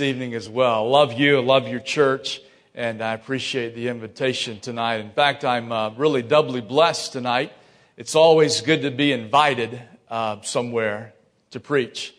evening 0.00 0.34
as 0.34 0.48
well. 0.48 0.88
Love 0.88 1.12
you, 1.12 1.40
love 1.40 1.68
your 1.68 1.80
church, 1.80 2.40
and 2.74 3.02
I 3.02 3.14
appreciate 3.14 3.74
the 3.74 3.88
invitation 3.88 4.60
tonight. 4.60 5.00
In 5.00 5.10
fact, 5.10 5.44
I'm 5.44 5.72
uh, 5.72 5.90
really 5.90 6.22
doubly 6.22 6.60
blessed 6.60 7.12
tonight. 7.12 7.52
It's 7.96 8.14
always 8.14 8.60
good 8.60 8.82
to 8.82 8.90
be 8.90 9.12
invited 9.12 9.80
uh, 10.08 10.40
somewhere 10.42 11.14
to 11.50 11.60
preach, 11.60 12.14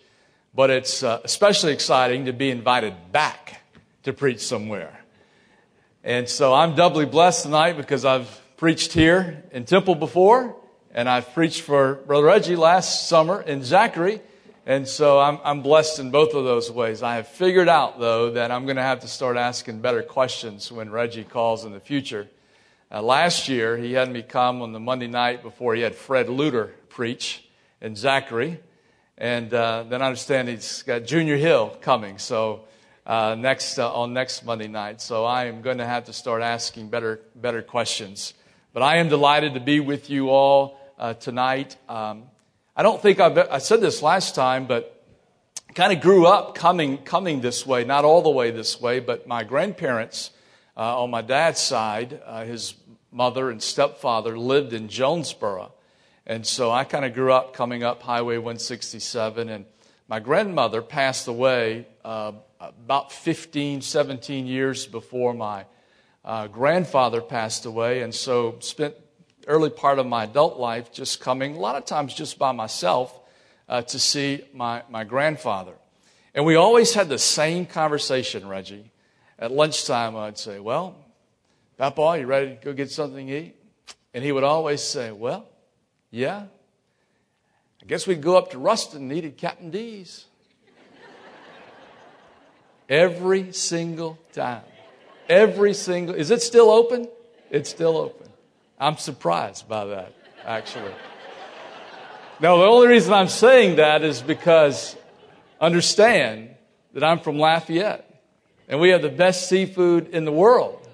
but 0.53 0.69
it's 0.69 1.03
uh, 1.03 1.21
especially 1.23 1.73
exciting 1.73 2.25
to 2.25 2.33
be 2.33 2.49
invited 2.49 2.93
back 3.11 3.61
to 4.03 4.13
preach 4.13 4.39
somewhere. 4.39 4.99
And 6.03 6.29
so 6.29 6.53
I'm 6.53 6.75
doubly 6.75 7.05
blessed 7.05 7.43
tonight 7.43 7.77
because 7.77 8.05
I've 8.05 8.29
preached 8.57 8.93
here 8.93 9.43
in 9.51 9.65
Temple 9.65 9.95
before, 9.95 10.55
and 10.93 11.07
I've 11.07 11.33
preached 11.33 11.61
for 11.61 11.95
Brother 12.07 12.25
Reggie 12.25 12.55
last 12.55 13.07
summer 13.07 13.41
in 13.41 13.63
Zachary. 13.63 14.21
And 14.67 14.85
so 14.85 15.17
I'm, 15.17 15.39
I'm 15.45 15.61
blessed 15.61 15.99
in 15.99 16.11
both 16.11 16.33
of 16.33 16.43
those 16.43 16.69
ways. 16.69 17.01
I 17.01 17.15
have 17.15 17.29
figured 17.29 17.69
out, 17.69 18.01
though, 18.01 18.31
that 18.31 18.51
I'm 18.51 18.65
going 18.65 18.75
to 18.75 18.81
have 18.81 18.99
to 18.99 19.07
start 19.07 19.37
asking 19.37 19.79
better 19.79 20.03
questions 20.03 20.69
when 20.69 20.91
Reggie 20.91 21.23
calls 21.23 21.63
in 21.63 21.71
the 21.71 21.79
future. 21.79 22.27
Uh, 22.91 23.01
last 23.01 23.47
year, 23.47 23.77
he 23.77 23.93
had 23.93 24.11
me 24.11 24.21
come 24.21 24.61
on 24.61 24.73
the 24.73 24.79
Monday 24.81 25.07
night 25.07 25.41
before 25.41 25.73
he 25.73 25.83
had 25.83 25.95
Fred 25.95 26.27
Luter 26.27 26.71
preach 26.89 27.47
in 27.79 27.95
Zachary. 27.95 28.59
And 29.17 29.53
uh, 29.53 29.85
then 29.87 30.01
I 30.01 30.07
understand 30.07 30.49
he's 30.49 30.81
got 30.81 31.05
Junior 31.05 31.37
Hill 31.37 31.77
coming. 31.79 32.17
So 32.17 32.65
uh, 33.05 33.35
next 33.39 33.79
uh, 33.79 33.89
on 33.93 34.11
next 34.11 34.43
Monday 34.43 34.67
night. 34.67 34.99
So 34.99 35.23
I 35.23 35.45
am 35.45 35.61
going 35.61 35.77
to 35.77 35.85
have 35.85 36.03
to 36.07 36.13
start 36.13 36.41
asking 36.41 36.89
better 36.89 37.21
better 37.35 37.61
questions. 37.61 38.33
But 38.73 38.83
I 38.83 38.97
am 38.97 39.07
delighted 39.07 39.53
to 39.53 39.61
be 39.61 39.79
with 39.79 40.09
you 40.09 40.29
all 40.29 40.77
uh, 40.99 41.13
tonight. 41.13 41.77
Um, 41.87 42.23
I 42.79 42.83
don't 42.83 43.01
think 43.01 43.19
I've, 43.19 43.35
I 43.39 43.57
said 43.57 43.81
this 43.81 44.03
last 44.03 44.35
time, 44.35 44.67
but 44.67 45.03
kind 45.73 45.91
of 45.91 45.99
grew 45.99 46.27
up 46.27 46.53
coming, 46.53 46.99
coming 46.99 47.41
this 47.41 47.65
way, 47.65 47.83
not 47.83 48.05
all 48.05 48.21
the 48.21 48.29
way 48.29 48.51
this 48.51 48.79
way, 48.79 48.99
but 48.99 49.25
my 49.25 49.43
grandparents 49.43 50.29
uh, 50.77 51.01
on 51.01 51.09
my 51.09 51.23
dad's 51.23 51.59
side, 51.59 52.21
uh, 52.23 52.43
his 52.45 52.75
mother 53.11 53.49
and 53.49 53.63
stepfather 53.63 54.37
lived 54.37 54.73
in 54.73 54.89
Jonesboro. 54.89 55.73
And 56.27 56.45
so 56.45 56.69
I 56.69 56.83
kind 56.83 57.03
of 57.03 57.15
grew 57.15 57.33
up 57.33 57.55
coming 57.55 57.83
up 57.83 58.03
Highway 58.03 58.37
167. 58.37 59.49
And 59.49 59.65
my 60.07 60.19
grandmother 60.19 60.83
passed 60.83 61.27
away 61.27 61.87
uh, 62.05 62.33
about 62.59 63.11
15, 63.11 63.81
17 63.81 64.45
years 64.45 64.85
before 64.85 65.33
my 65.33 65.65
uh, 66.23 66.45
grandfather 66.45 67.21
passed 67.21 67.65
away. 67.65 68.03
And 68.03 68.13
so 68.13 68.57
spent 68.59 68.93
early 69.47 69.69
part 69.69 69.97
of 69.97 70.05
my 70.05 70.25
adult 70.25 70.59
life 70.59 70.91
just 70.91 71.19
coming, 71.19 71.55
a 71.55 71.59
lot 71.59 71.75
of 71.75 71.85
times 71.85 72.13
just 72.13 72.37
by 72.37 72.51
myself, 72.51 73.17
uh, 73.67 73.81
to 73.81 73.97
see 73.97 74.43
my, 74.53 74.83
my 74.89 75.03
grandfather. 75.03 75.73
And 76.35 76.45
we 76.45 76.55
always 76.55 76.93
had 76.93 77.09
the 77.09 77.17
same 77.17 77.65
conversation, 77.65 78.47
Reggie. 78.47 78.91
At 79.39 79.51
lunchtime, 79.51 80.15
I'd 80.15 80.37
say, 80.37 80.59
Well, 80.59 80.95
Papa, 81.77 82.17
you 82.19 82.25
ready 82.25 82.49
to 82.49 82.55
go 82.55 82.73
get 82.73 82.91
something 82.91 83.27
to 83.27 83.33
eat? 83.33 83.55
And 84.13 84.23
he 84.23 84.31
would 84.31 84.43
always 84.43 84.81
say, 84.81 85.11
Well, 85.11 85.47
yeah. 86.11 86.43
I 87.81 87.85
guess 87.85 88.05
we'd 88.07 88.21
go 88.21 88.37
up 88.37 88.51
to 88.51 88.59
Ruston 88.59 89.03
and 89.03 89.13
eat 89.13 89.25
at 89.25 89.37
Captain 89.37 89.71
D's. 89.71 90.25
Every 92.89 93.51
single 93.51 94.17
time. 94.31 94.63
Every 95.27 95.73
single. 95.73 96.15
Is 96.15 96.31
it 96.31 96.41
still 96.41 96.69
open? 96.69 97.07
It's 97.49 97.69
still 97.69 97.97
open. 97.97 98.27
I'm 98.79 98.97
surprised 98.97 99.67
by 99.67 99.85
that, 99.85 100.13
actually. 100.45 100.91
Now, 102.39 102.57
the 102.57 102.65
only 102.65 102.87
reason 102.87 103.11
I'm 103.11 103.27
saying 103.27 103.77
that 103.77 104.03
is 104.03 104.21
because 104.21 104.95
understand 105.59 106.51
that 106.93 107.03
I'm 107.03 107.19
from 107.19 107.39
Lafayette 107.39 108.05
and 108.67 108.79
we 108.79 108.89
have 108.89 109.01
the 109.01 109.09
best 109.09 109.49
seafood 109.49 110.09
in 110.09 110.25
the 110.25 110.31
world. 110.31 110.87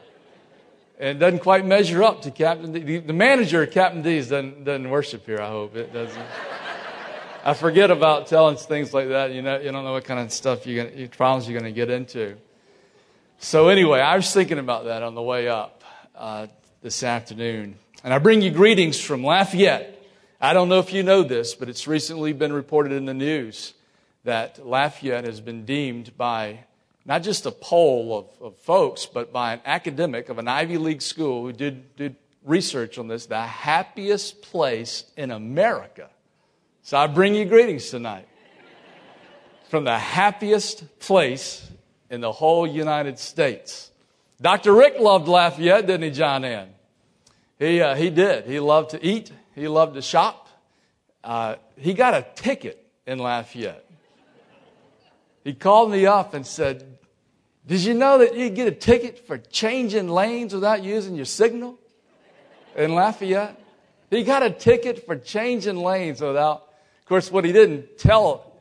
And 0.98 1.17
it 1.17 1.20
doesn't 1.20 1.40
quite 1.40 1.66
measure 1.66 2.02
up 2.03 2.22
to 2.22 2.31
Captain 2.31 2.72
D. 2.72 3.00
The 3.00 3.12
manager 3.12 3.64
of 3.64 3.72
Captain 3.72 4.02
D's 4.02 4.30
doesn't, 4.30 4.63
doesn't 4.63 4.90
worship 4.90 5.25
here, 5.25 5.41
I 5.41 5.50
hope. 5.50 5.75
It 5.75 5.91
doesn't. 5.91 6.25
I 7.44 7.53
forget 7.53 7.91
about 7.91 8.28
telling 8.28 8.56
things 8.56 8.94
like 8.94 9.09
that. 9.09 9.31
You 9.31 9.41
know, 9.41 9.59
you 9.59 9.69
don't 9.74 9.84
know 9.84 9.91
what 9.91 10.06
kind 10.06 10.22
of 10.22 10.31
stuff 10.31 10.66
you're 10.66 10.86
gonna, 10.86 11.09
problems 11.09 11.50
you're 11.50 11.59
going 11.59 11.69
to 11.69 11.75
get 11.75 11.90
into. 11.90 12.38
So 13.40 13.68
anyway, 13.68 14.00
I 14.00 14.16
was 14.16 14.31
thinking 14.31 14.59
about 14.59 14.86
that 14.86 15.03
on 15.03 15.16
the 15.16 15.22
way 15.22 15.50
up. 15.50 15.84
Uh, 16.16 16.47
this 16.84 17.02
afternoon. 17.02 17.75
And 18.03 18.14
I 18.14 18.18
bring 18.18 18.41
you 18.41 18.52
greetings 18.52 19.00
from 19.00 19.24
Lafayette. 19.24 19.97
I 20.41 20.52
don't 20.52 20.68
know 20.68 20.80
if 20.80 20.91
you 20.91 21.03
know 21.03 21.24
this, 21.24 21.56
but 21.56 21.69
it's 21.69 21.88
recently 21.88 22.34
been 22.34 22.52
reported 22.52 22.91
in 22.91 23.06
the 23.06 23.14
news 23.14 23.74
that 24.25 24.66
Lafayette 24.68 25.24
has 25.24 25.40
been 25.40 25.64
deemed 25.64 26.18
by 26.18 26.66
not 27.06 27.24
just 27.24 27.46
a 27.46 27.52
poll 27.52 28.18
of, 28.18 28.46
of 28.46 28.58
folks, 28.58 29.06
but 29.06 29.31
by 29.31 29.53
an 29.53 29.62
academic 29.63 30.28
of 30.28 30.38
an 30.38 30.50
Ivy 30.50 30.78
League 30.78 31.02
school 31.02 31.44
who 31.44 31.53
did, 31.53 31.96
did 31.96 32.18
research 32.44 32.97
on 32.97 33.08
this, 33.08 33.25
the 33.25 33.42
happiest 33.42 34.42
place 34.42 35.06
in 35.16 35.31
America. 35.31 36.09
So 36.81 36.97
I 36.97 37.08
bring 37.08 37.36
you 37.36 37.46
greetings 37.46 37.90
tonight 37.90 38.28
from 39.69 39.86
the 39.86 39.97
happiest 39.97 41.00
place 41.00 41.69
in 42.09 42.19
the 42.19 42.34
whole 42.34 42.68
United 42.68 43.18
States. 43.18 43.92
Dr. 44.42 44.74
Rick 44.74 44.96
loved 45.00 45.30
Lafayette, 45.30 45.88
didn't 45.88 46.03
he, 46.03 46.12
John 46.12 46.44
Ann? 46.44 46.72
He, 47.59 47.81
uh, 47.81 47.96
he 47.96 48.09
did. 48.09 48.46
He 48.46 48.59
loved 48.59 48.91
to 48.91 49.06
eat. 49.06 49.31
He 49.56 49.68
loved 49.68 49.96
to 49.96 50.02
shop. 50.02 50.47
Uh, 51.24 51.56
he 51.78 51.94
got 51.94 52.14
a 52.14 52.25
ticket 52.36 52.86
in 53.06 53.19
Lafayette. 53.19 53.86
He 55.44 55.53
called 55.53 55.92
me 55.92 56.06
up 56.06 56.34
and 56.34 56.46
said, 56.46 56.97
Did 57.66 57.81
you 57.81 57.94
know 57.94 58.18
that 58.19 58.36
you 58.36 58.50
get 58.50 58.68
a 58.68 58.72
ticket 58.72 59.28
for 59.28 59.38
changing 59.38 60.09
lanes 60.09 60.53
without 60.53 60.84
using 60.84 61.16
your 61.16 61.25
signal 61.25 61.78
in 62.75 62.94
Lafayette? 62.94 63.59
He 64.09 64.24
got 64.24 64.44
a 64.44 64.50
ticket 64.50 65.06
for 65.06 65.16
changing 65.16 65.78
lanes 65.78 66.22
without. 66.22 66.68
Of 67.02 67.08
course, 67.08 67.31
what 67.31 67.46
he 67.46 67.52
didn't 67.52 67.97
tell 67.97 68.53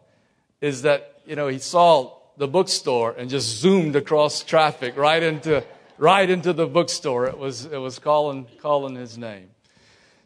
is 0.61 0.83
that, 0.83 1.21
you 1.27 1.37
know, 1.37 1.49
he 1.49 1.59
saw 1.59 2.19
the 2.37 2.49
bookstore 2.49 3.15
and 3.17 3.29
just 3.29 3.59
zoomed 3.59 3.95
across 3.95 4.43
traffic 4.43 4.97
right 4.97 5.23
into, 5.23 5.63
right 6.03 6.29
into 6.29 6.53
the 6.53 6.67
bookstore. 6.67 7.27
It 7.27 7.39
was, 7.39 7.65
it 7.65 7.77
was 7.77 8.01
calling, 8.01 8.49
calling 8.61 8.97
his 8.97 9.17
name. 9.17 9.51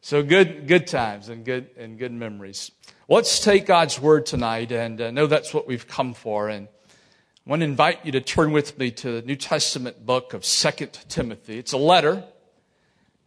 So 0.00 0.22
good, 0.22 0.66
good 0.66 0.87
times 0.87 1.28
and 1.28 1.44
good, 1.44 1.69
and 1.76 1.98
good 1.98 2.12
memories. 2.12 2.70
Let's 3.09 3.41
take 3.41 3.66
God's 3.66 4.00
word 4.00 4.25
tonight 4.25 4.72
and 4.72 4.98
uh, 4.98 5.10
know 5.10 5.26
that's 5.26 5.53
what 5.53 5.69
we've 5.69 5.87
come 5.87 6.14
for. 6.14 6.48
And 6.48 6.66
I 6.66 7.50
want 7.50 7.60
to 7.60 7.64
invite 7.64 8.06
you 8.06 8.12
to 8.12 8.22
turn 8.22 8.53
with 8.53 8.78
me 8.78 8.91
to 8.92 9.20
the 9.20 9.26
New 9.26 9.37
Testament 9.37 10.06
book 10.06 10.32
of 10.32 10.47
Second 10.47 10.98
Timothy. 11.10 11.59
It's 11.59 11.72
a 11.72 11.78
letter. 11.78 12.25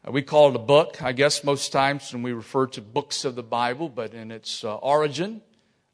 Uh, 0.08 0.12
we 0.12 0.24
call 0.24 0.50
it 0.50 0.56
a 0.56 0.60
book, 0.60 1.04
I 1.04 1.12
guess, 1.12 1.44
most 1.44 1.72
times 1.72 2.12
when 2.12 2.24
we 2.24 2.34
refer 2.34 2.66
to 2.66 2.82
books 2.82 3.26
of 3.26 3.36
the 3.36 3.44
Bible, 3.44 3.90
but 3.90 4.16
in 4.16 4.32
its 4.32 4.64
uh, 4.64 4.76
origin, 4.78 5.42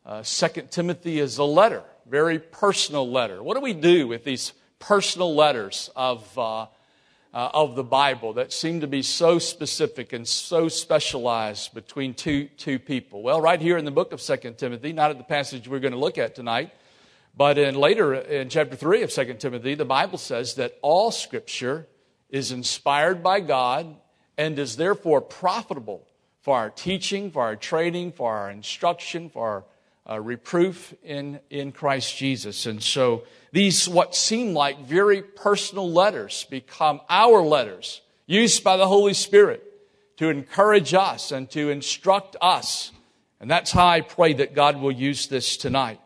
uh, 0.05 0.23
Second 0.23 0.71
Timothy 0.71 1.19
is 1.19 1.37
a 1.37 1.43
letter 1.43 1.83
very 2.07 2.39
personal 2.39 3.09
letter. 3.09 3.41
What 3.41 3.55
do 3.55 3.61
we 3.61 3.73
do 3.73 4.07
with 4.07 4.23
these 4.23 4.53
personal 4.79 5.35
letters 5.35 5.89
of, 5.95 6.37
uh, 6.37 6.61
uh, 6.61 6.67
of 7.33 7.75
the 7.75 7.83
Bible 7.83 8.33
that 8.33 8.53
seem 8.53 8.81
to 8.81 8.87
be 8.87 9.01
so 9.01 9.39
specific 9.39 10.13
and 10.13 10.27
so 10.27 10.67
specialized 10.67 11.73
between 11.73 12.13
two, 12.13 12.45
two 12.57 12.79
people? 12.79 13.21
Well, 13.21 13.41
right 13.41 13.61
here 13.61 13.77
in 13.77 13.85
the 13.85 13.91
book 13.91 14.11
of 14.11 14.21
Second 14.21 14.57
Timothy, 14.57 14.93
not 14.93 15.11
at 15.11 15.17
the 15.17 15.23
passage 15.23 15.67
we're 15.67 15.79
going 15.79 15.93
to 15.93 15.99
look 15.99 16.17
at 16.17 16.35
tonight, 16.35 16.71
but 17.37 17.57
in 17.57 17.75
later 17.75 18.13
in 18.13 18.49
chapter 18.49 18.75
3 18.75 19.03
of 19.03 19.11
Second 19.11 19.39
Timothy, 19.39 19.75
the 19.75 19.85
Bible 19.85 20.17
says 20.17 20.55
that 20.55 20.77
all 20.81 21.11
scripture 21.11 21.87
is 22.29 22.51
inspired 22.51 23.21
by 23.21 23.41
God 23.41 23.95
and 24.37 24.57
is 24.57 24.77
therefore 24.77 25.21
profitable 25.21 26.07
for 26.41 26.55
our 26.57 26.69
teaching, 26.69 27.31
for 27.31 27.41
our 27.41 27.55
training, 27.55 28.11
for 28.11 28.35
our 28.35 28.51
instruction, 28.51 29.29
for 29.29 29.47
our 29.47 29.63
uh, 30.07 30.19
reproof 30.21 30.93
in, 31.03 31.39
in 31.49 31.71
Christ 31.71 32.15
Jesus. 32.15 32.65
And 32.65 32.81
so 32.81 33.23
these, 33.55 33.87
what 33.87 34.13
seem 34.13 34.53
like 34.53 34.85
very 34.85 35.21
personal 35.21 35.89
letters, 35.89 36.45
become 36.49 36.99
our 37.09 37.41
letters 37.41 38.01
used 38.25 38.65
by 38.65 38.75
the 38.75 38.85
Holy 38.85 39.13
Spirit 39.13 39.63
to 40.17 40.27
encourage 40.27 40.93
us 40.93 41.31
and 41.31 41.49
to 41.51 41.69
instruct 41.69 42.35
us. 42.41 42.91
And 43.39 43.49
that's 43.49 43.71
how 43.71 43.87
I 43.87 44.01
pray 44.01 44.33
that 44.33 44.55
God 44.55 44.81
will 44.81 44.91
use 44.91 45.27
this 45.27 45.55
tonight. 45.55 46.01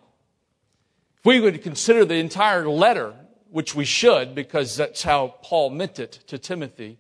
If 1.18 1.26
we 1.26 1.40
would 1.40 1.64
consider 1.64 2.06
the 2.06 2.18
entire 2.18 2.70
letter, 2.70 3.16
which 3.50 3.74
we 3.74 3.84
should, 3.84 4.36
because 4.36 4.78
that's 4.78 5.02
how 5.02 5.34
Paul 5.42 5.72
meant 5.72 5.98
it 5.98 6.20
to 6.28 6.38
Timothy, 6.38 7.00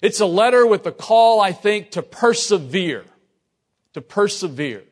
it's 0.00 0.20
a 0.20 0.26
letter 0.26 0.66
with 0.66 0.86
a 0.86 0.92
call, 0.92 1.38
I 1.38 1.52
think, 1.52 1.90
to 1.90 2.02
persevere. 2.02 3.04
To 3.92 4.00
persevere. 4.00 4.84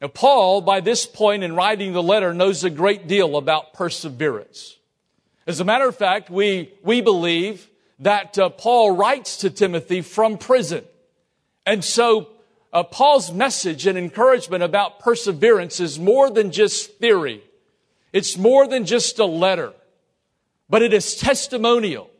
Now, 0.00 0.08
Paul, 0.08 0.60
by 0.60 0.80
this 0.80 1.06
point 1.06 1.42
in 1.42 1.56
writing 1.56 1.92
the 1.92 2.02
letter, 2.02 2.32
knows 2.32 2.62
a 2.62 2.70
great 2.70 3.08
deal 3.08 3.36
about 3.36 3.72
perseverance. 3.72 4.76
As 5.46 5.60
a 5.60 5.64
matter 5.64 5.88
of 5.88 5.96
fact, 5.96 6.30
we, 6.30 6.72
we 6.82 7.00
believe 7.00 7.68
that 7.98 8.38
uh, 8.38 8.48
Paul 8.50 8.94
writes 8.94 9.38
to 9.38 9.50
Timothy 9.50 10.02
from 10.02 10.38
prison. 10.38 10.84
And 11.66 11.84
so, 11.84 12.28
uh, 12.72 12.84
Paul's 12.84 13.32
message 13.32 13.86
and 13.86 13.98
encouragement 13.98 14.62
about 14.62 15.00
perseverance 15.00 15.80
is 15.80 15.98
more 15.98 16.30
than 16.30 16.52
just 16.52 16.98
theory. 16.98 17.42
It's 18.12 18.36
more 18.36 18.68
than 18.68 18.86
just 18.86 19.18
a 19.18 19.24
letter, 19.24 19.72
but 20.68 20.82
it 20.82 20.92
is 20.92 21.16
testimonial 21.16 22.10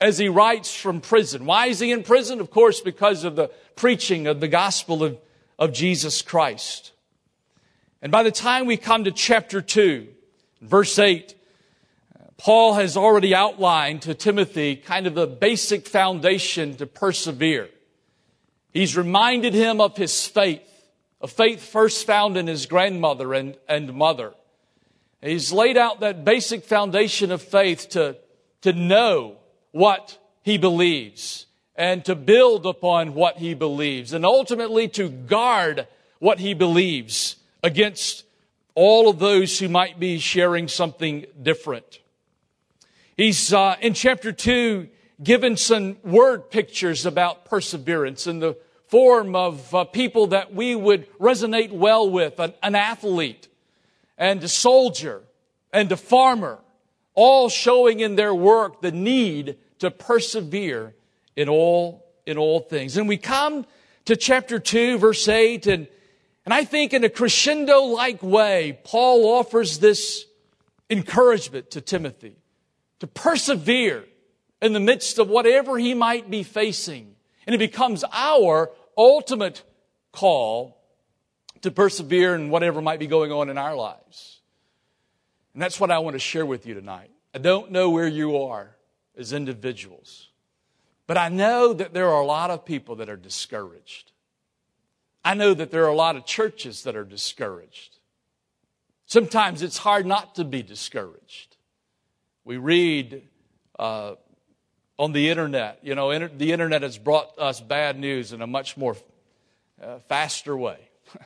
as 0.00 0.18
he 0.18 0.28
writes 0.28 0.74
from 0.74 1.00
prison. 1.00 1.46
Why 1.46 1.66
is 1.66 1.80
he 1.80 1.90
in 1.90 2.02
prison? 2.02 2.40
Of 2.40 2.50
course, 2.50 2.80
because 2.80 3.24
of 3.24 3.36
the 3.36 3.50
preaching 3.74 4.26
of 4.26 4.40
the 4.40 4.48
gospel 4.48 5.02
of, 5.02 5.18
of 5.58 5.72
Jesus 5.72 6.22
Christ. 6.22 6.92
And 8.06 8.12
by 8.12 8.22
the 8.22 8.30
time 8.30 8.66
we 8.66 8.76
come 8.76 9.02
to 9.02 9.10
chapter 9.10 9.60
2, 9.60 10.06
verse 10.62 10.96
8, 10.96 11.34
Paul 12.36 12.74
has 12.74 12.96
already 12.96 13.34
outlined 13.34 14.02
to 14.02 14.14
Timothy 14.14 14.76
kind 14.76 15.08
of 15.08 15.16
the 15.16 15.26
basic 15.26 15.88
foundation 15.88 16.76
to 16.76 16.86
persevere. 16.86 17.68
He's 18.72 18.96
reminded 18.96 19.54
him 19.54 19.80
of 19.80 19.96
his 19.96 20.24
faith, 20.24 20.62
a 21.20 21.26
faith 21.26 21.60
first 21.60 22.06
found 22.06 22.36
in 22.36 22.46
his 22.46 22.66
grandmother 22.66 23.34
and, 23.34 23.56
and 23.68 23.92
mother. 23.92 24.34
He's 25.20 25.50
laid 25.50 25.76
out 25.76 25.98
that 25.98 26.24
basic 26.24 26.62
foundation 26.62 27.32
of 27.32 27.42
faith 27.42 27.88
to, 27.88 28.18
to 28.60 28.72
know 28.72 29.38
what 29.72 30.16
he 30.42 30.58
believes 30.58 31.46
and 31.74 32.04
to 32.04 32.14
build 32.14 32.66
upon 32.66 33.14
what 33.14 33.38
he 33.38 33.54
believes 33.54 34.12
and 34.12 34.24
ultimately 34.24 34.86
to 34.90 35.08
guard 35.08 35.88
what 36.20 36.38
he 36.38 36.54
believes 36.54 37.34
against 37.66 38.24
all 38.76 39.08
of 39.08 39.18
those 39.18 39.58
who 39.58 39.68
might 39.68 39.98
be 39.98 40.20
sharing 40.20 40.68
something 40.68 41.26
different. 41.42 41.98
He's 43.16 43.52
uh, 43.52 43.74
in 43.80 43.92
chapter 43.92 44.30
2 44.30 44.88
given 45.20 45.56
some 45.56 45.96
word 46.04 46.48
pictures 46.48 47.04
about 47.04 47.44
perseverance 47.44 48.28
in 48.28 48.38
the 48.38 48.56
form 48.86 49.34
of 49.34 49.74
uh, 49.74 49.82
people 49.82 50.28
that 50.28 50.54
we 50.54 50.76
would 50.76 51.10
resonate 51.18 51.72
well 51.72 52.08
with 52.08 52.38
an, 52.38 52.54
an 52.62 52.76
athlete 52.76 53.48
and 54.16 54.44
a 54.44 54.48
soldier 54.48 55.24
and 55.72 55.90
a 55.90 55.96
farmer, 55.96 56.60
all 57.14 57.48
showing 57.48 57.98
in 57.98 58.14
their 58.14 58.34
work 58.34 58.80
the 58.80 58.92
need 58.92 59.56
to 59.80 59.90
persevere 59.90 60.94
in 61.34 61.48
all, 61.48 62.06
in 62.26 62.38
all 62.38 62.60
things. 62.60 62.96
And 62.96 63.08
we 63.08 63.16
come 63.16 63.66
to 64.04 64.14
chapter 64.14 64.60
2, 64.60 64.98
verse 64.98 65.26
8, 65.26 65.66
and, 65.66 65.88
and 66.46 66.54
I 66.54 66.64
think 66.64 66.94
in 66.94 67.04
a 67.04 67.10
crescendo 67.10 67.80
like 67.80 68.22
way, 68.22 68.78
Paul 68.84 69.26
offers 69.26 69.80
this 69.80 70.24
encouragement 70.88 71.72
to 71.72 71.80
Timothy 71.80 72.36
to 73.00 73.08
persevere 73.08 74.04
in 74.62 74.72
the 74.72 74.80
midst 74.80 75.18
of 75.18 75.28
whatever 75.28 75.76
he 75.76 75.92
might 75.92 76.30
be 76.30 76.44
facing. 76.44 77.16
And 77.46 77.54
it 77.54 77.58
becomes 77.58 78.04
our 78.12 78.70
ultimate 78.96 79.64
call 80.12 80.80
to 81.62 81.70
persevere 81.72 82.36
in 82.36 82.48
whatever 82.48 82.80
might 82.80 83.00
be 83.00 83.08
going 83.08 83.32
on 83.32 83.50
in 83.50 83.58
our 83.58 83.74
lives. 83.74 84.40
And 85.52 85.60
that's 85.60 85.80
what 85.80 85.90
I 85.90 85.98
want 85.98 86.14
to 86.14 86.20
share 86.20 86.46
with 86.46 86.64
you 86.64 86.74
tonight. 86.74 87.10
I 87.34 87.38
don't 87.38 87.72
know 87.72 87.90
where 87.90 88.06
you 88.06 88.38
are 88.38 88.76
as 89.18 89.32
individuals, 89.32 90.28
but 91.08 91.18
I 91.18 91.28
know 91.28 91.72
that 91.72 91.92
there 91.92 92.08
are 92.08 92.20
a 92.20 92.26
lot 92.26 92.50
of 92.50 92.64
people 92.64 92.96
that 92.96 93.08
are 93.08 93.16
discouraged. 93.16 94.12
I 95.26 95.34
know 95.34 95.54
that 95.54 95.72
there 95.72 95.82
are 95.82 95.88
a 95.88 95.96
lot 95.96 96.14
of 96.14 96.24
churches 96.24 96.84
that 96.84 96.94
are 96.94 97.04
discouraged. 97.04 97.98
Sometimes 99.06 99.60
it's 99.60 99.76
hard 99.76 100.06
not 100.06 100.36
to 100.36 100.44
be 100.44 100.62
discouraged. 100.62 101.56
We 102.44 102.58
read 102.58 103.26
uh, 103.76 104.14
on 104.96 105.10
the 105.10 105.28
internet. 105.28 105.80
You 105.82 105.96
know, 105.96 106.12
inter- 106.12 106.30
the 106.32 106.52
internet 106.52 106.82
has 106.82 106.96
brought 106.96 107.36
us 107.40 107.60
bad 107.60 107.98
news 107.98 108.32
in 108.32 108.40
a 108.40 108.46
much 108.46 108.76
more 108.76 108.96
uh, 109.82 109.98
faster 110.08 110.56
way. 110.56 110.78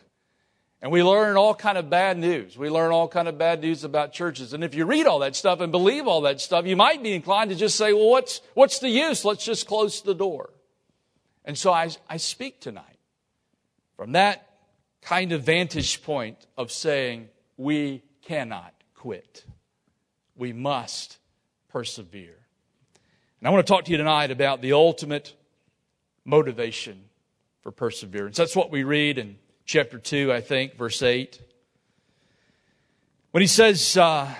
and 0.80 0.90
we 0.90 1.02
learn 1.02 1.36
all 1.36 1.54
kind 1.54 1.76
of 1.76 1.90
bad 1.90 2.16
news. 2.16 2.56
We 2.56 2.70
learn 2.70 2.92
all 2.92 3.06
kind 3.06 3.28
of 3.28 3.36
bad 3.36 3.60
news 3.60 3.84
about 3.84 4.14
churches. 4.14 4.54
And 4.54 4.64
if 4.64 4.74
you 4.74 4.86
read 4.86 5.06
all 5.06 5.18
that 5.18 5.36
stuff 5.36 5.60
and 5.60 5.70
believe 5.70 6.06
all 6.06 6.22
that 6.22 6.40
stuff, 6.40 6.64
you 6.64 6.74
might 6.74 7.02
be 7.02 7.12
inclined 7.12 7.50
to 7.50 7.56
just 7.56 7.76
say, 7.76 7.92
well, 7.92 8.08
what's, 8.08 8.40
what's 8.54 8.78
the 8.78 8.88
use? 8.88 9.26
Let's 9.26 9.44
just 9.44 9.66
close 9.66 10.00
the 10.00 10.14
door. 10.14 10.48
And 11.44 11.58
so 11.58 11.70
I, 11.70 11.90
I 12.08 12.16
speak 12.16 12.62
tonight 12.62 12.89
from 14.00 14.12
that 14.12 14.48
kind 15.02 15.30
of 15.32 15.42
vantage 15.42 16.02
point 16.02 16.46
of 16.56 16.72
saying, 16.72 17.28
we 17.58 18.02
cannot 18.22 18.72
quit 18.94 19.44
we 20.40 20.54
must 20.54 21.18
persevere. 21.68 22.38
And 23.40 23.46
I 23.46 23.50
want 23.50 23.66
to 23.66 23.70
talk 23.70 23.84
to 23.84 23.90
you 23.90 23.98
tonight 23.98 24.30
about 24.30 24.62
the 24.62 24.72
ultimate 24.72 25.34
motivation 26.24 27.04
for 27.60 27.70
perseverance. 27.70 28.38
That's 28.38 28.56
what 28.56 28.70
we 28.70 28.84
read 28.84 29.18
in 29.18 29.36
chapter 29.66 29.98
2, 29.98 30.32
I 30.32 30.40
think, 30.40 30.78
verse 30.78 31.02
8. 31.02 31.38
When 33.32 33.42
he 33.42 33.46
says, 33.46 33.98
uh, 33.98 34.34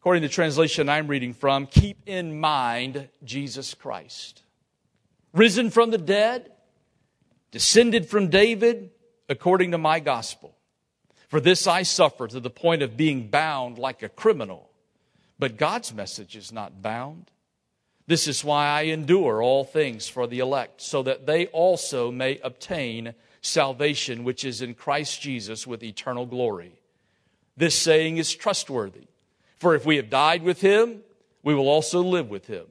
according 0.00 0.22
to 0.22 0.28
the 0.28 0.34
translation 0.34 0.88
I'm 0.88 1.06
reading 1.06 1.34
from, 1.34 1.68
keep 1.68 1.98
in 2.04 2.40
mind 2.40 3.10
Jesus 3.22 3.74
Christ. 3.74 4.42
Risen 5.32 5.70
from 5.70 5.92
the 5.92 5.98
dead, 5.98 6.50
descended 7.50 8.06
from 8.06 8.28
David, 8.28 8.90
according 9.28 9.70
to 9.72 9.78
my 9.78 10.00
gospel. 10.00 10.56
For 11.28 11.40
this 11.40 11.66
I 11.66 11.82
suffer 11.82 12.26
to 12.26 12.40
the 12.40 12.50
point 12.50 12.82
of 12.82 12.96
being 12.96 13.28
bound 13.28 13.78
like 13.78 14.02
a 14.02 14.08
criminal. 14.08 14.70
But 15.38 15.56
God's 15.56 15.94
message 15.94 16.36
is 16.36 16.52
not 16.52 16.82
bound. 16.82 17.30
This 18.06 18.26
is 18.26 18.44
why 18.44 18.66
I 18.66 18.82
endure 18.82 19.40
all 19.40 19.64
things 19.64 20.08
for 20.08 20.26
the 20.26 20.40
elect, 20.40 20.80
so 20.80 21.02
that 21.04 21.26
they 21.26 21.46
also 21.46 22.10
may 22.10 22.40
obtain 22.42 23.14
salvation 23.40 24.24
which 24.24 24.44
is 24.44 24.60
in 24.60 24.74
Christ 24.74 25.22
Jesus 25.22 25.66
with 25.66 25.82
eternal 25.82 26.26
glory. 26.26 26.72
This 27.56 27.74
saying 27.74 28.16
is 28.16 28.34
trustworthy. 28.34 29.06
For 29.58 29.74
if 29.74 29.86
we 29.86 29.96
have 29.96 30.10
died 30.10 30.42
with 30.42 30.60
him, 30.60 31.02
we 31.42 31.54
will 31.54 31.68
also 31.68 32.02
live 32.02 32.28
with 32.28 32.46
him. 32.46 32.66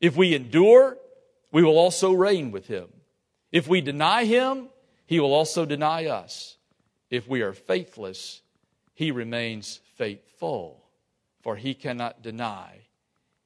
If 0.00 0.16
we 0.16 0.34
endure, 0.34 0.98
we 1.50 1.62
will 1.62 1.78
also 1.78 2.12
reign 2.12 2.52
with 2.52 2.66
him. 2.66 2.86
If 3.52 3.68
we 3.68 3.80
deny 3.80 4.24
him, 4.24 4.68
he 5.06 5.20
will 5.20 5.32
also 5.32 5.64
deny 5.64 6.06
us. 6.06 6.56
If 7.10 7.28
we 7.28 7.42
are 7.42 7.52
faithless, 7.52 8.42
he 8.94 9.10
remains 9.10 9.80
faithful 9.94 10.82
for 11.46 11.54
he 11.54 11.74
cannot 11.74 12.22
deny 12.22 12.80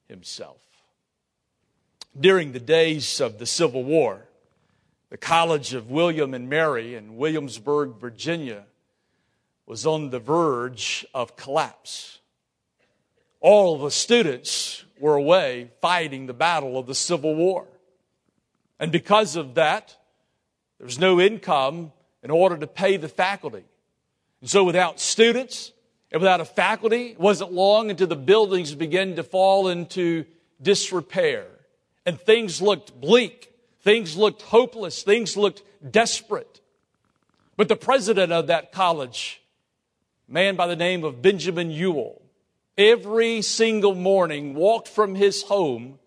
himself. 0.07 0.57
During 2.19 2.51
the 2.51 2.59
days 2.59 3.21
of 3.21 3.37
the 3.37 3.45
Civil 3.45 3.83
War, 3.83 4.25
the 5.11 5.17
College 5.17 5.75
of 5.75 5.91
William 5.91 6.33
and 6.33 6.49
Mary 6.49 6.95
in 6.95 7.15
Williamsburg, 7.17 7.99
Virginia, 7.99 8.63
was 9.67 9.85
on 9.85 10.09
the 10.09 10.19
verge 10.19 11.05
of 11.13 11.35
collapse. 11.35 12.17
All 13.39 13.77
the 13.77 13.91
students 13.91 14.83
were 14.99 15.15
away 15.15 15.69
fighting 15.79 16.25
the 16.25 16.33
battle 16.33 16.79
of 16.79 16.87
the 16.87 16.95
Civil 16.95 17.35
War. 17.35 17.67
And 18.81 18.91
because 18.91 19.35
of 19.35 19.53
that, 19.55 19.95
there 20.79 20.85
was 20.85 20.99
no 20.99 21.21
income 21.21 21.93
in 22.23 22.31
order 22.31 22.57
to 22.57 22.65
pay 22.65 22.97
the 22.97 23.07
faculty. 23.07 23.63
And 24.41 24.49
so 24.49 24.63
without 24.63 24.99
students, 24.99 25.71
and 26.11 26.19
without 26.19 26.41
a 26.41 26.45
faculty, 26.45 27.11
it 27.11 27.19
wasn't 27.19 27.53
long 27.53 27.91
until 27.91 28.07
the 28.07 28.15
buildings 28.15 28.73
began 28.73 29.15
to 29.15 29.23
fall 29.23 29.69
into 29.69 30.25
disrepair. 30.61 31.45
And 32.07 32.19
things 32.19 32.59
looked 32.59 32.99
bleak. 32.99 33.53
Things 33.81 34.17
looked 34.17 34.41
hopeless. 34.41 35.03
Things 35.03 35.37
looked 35.37 35.61
desperate. 35.89 36.59
But 37.55 37.69
the 37.69 37.75
president 37.75 38.31
of 38.31 38.47
that 38.47 38.71
college, 38.71 39.41
a 40.27 40.33
man 40.33 40.55
by 40.55 40.65
the 40.65 40.75
name 40.75 41.03
of 41.03 41.21
Benjamin 41.21 41.69
Ewell, 41.69 42.21
every 42.77 43.43
single 43.43 43.93
morning 43.93 44.55
walked 44.55 44.87
from 44.87 45.13
his 45.13 45.43
home, 45.43 45.99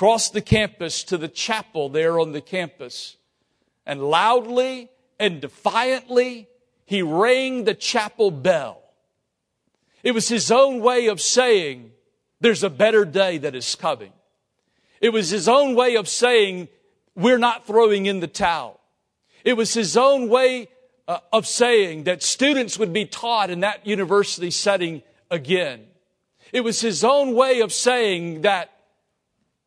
crossed 0.00 0.32
the 0.32 0.40
campus 0.40 1.04
to 1.04 1.18
the 1.18 1.28
chapel 1.28 1.90
there 1.90 2.18
on 2.18 2.32
the 2.32 2.40
campus, 2.40 3.18
and 3.84 4.02
loudly 4.02 4.88
and 5.18 5.40
defiantly 5.40 6.48
he 6.86 7.02
rang 7.02 7.64
the 7.64 7.74
chapel 7.74 8.30
bell 8.30 8.80
it 10.02 10.12
was 10.12 10.28
his 10.28 10.50
own 10.50 10.80
way 10.80 11.08
of 11.08 11.20
saying, 11.20 11.92
there's 12.40 12.62
a 12.62 12.70
better 12.70 13.04
day 13.04 13.38
that 13.38 13.54
is 13.54 13.74
coming. 13.74 14.12
It 15.00 15.10
was 15.10 15.30
his 15.30 15.48
own 15.48 15.74
way 15.74 15.96
of 15.96 16.08
saying, 16.08 16.68
we're 17.14 17.38
not 17.38 17.66
throwing 17.66 18.06
in 18.06 18.20
the 18.20 18.26
towel. 18.26 18.80
It 19.44 19.56
was 19.56 19.74
his 19.74 19.96
own 19.96 20.28
way 20.28 20.68
uh, 21.06 21.18
of 21.32 21.46
saying 21.46 22.04
that 22.04 22.22
students 22.22 22.78
would 22.78 22.92
be 22.92 23.04
taught 23.04 23.50
in 23.50 23.60
that 23.60 23.86
university 23.86 24.50
setting 24.50 25.02
again. 25.30 25.86
It 26.52 26.62
was 26.62 26.80
his 26.80 27.04
own 27.04 27.34
way 27.34 27.60
of 27.60 27.72
saying 27.72 28.42
that 28.42 28.69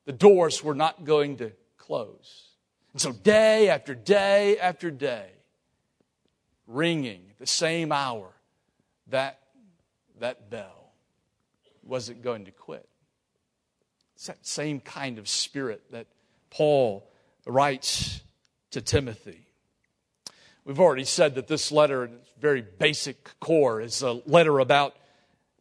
the 0.06 0.12
doors 0.12 0.64
were 0.64 0.76
not 0.76 1.06
going 1.06 1.38
to 1.38 1.52
close. 1.78 2.50
And 2.94 3.02
so 3.02 3.12
day 3.12 3.70
after 3.70 3.96
day 3.96 4.58
after 4.58 4.92
day, 4.92 5.30
ringing 6.68 7.28
at 7.32 7.40
the 7.40 7.48
same 7.48 7.92
hour, 7.92 8.32
that 9.08 9.40
that 10.20 10.50
bell 10.50 10.94
wasn't 11.84 12.22
going 12.22 12.46
to 12.46 12.52
quit. 12.52 12.88
It's 14.16 14.28
that 14.28 14.46
same 14.46 14.80
kind 14.80 15.18
of 15.18 15.28
spirit 15.28 15.84
that 15.92 16.08
Paul 16.50 17.10
writes 17.46 18.22
to 18.72 18.82
Timothy. 18.82 19.48
We've 20.66 20.80
already 20.80 21.04
said 21.04 21.36
that 21.36 21.48
this 21.48 21.72
letter, 21.72 22.06
in 22.06 22.14
its 22.14 22.30
very 22.40 22.62
basic 22.62 23.38
core, 23.42 23.82
is 23.82 24.02
a 24.02 24.22
letter 24.26 24.60
about 24.60 24.96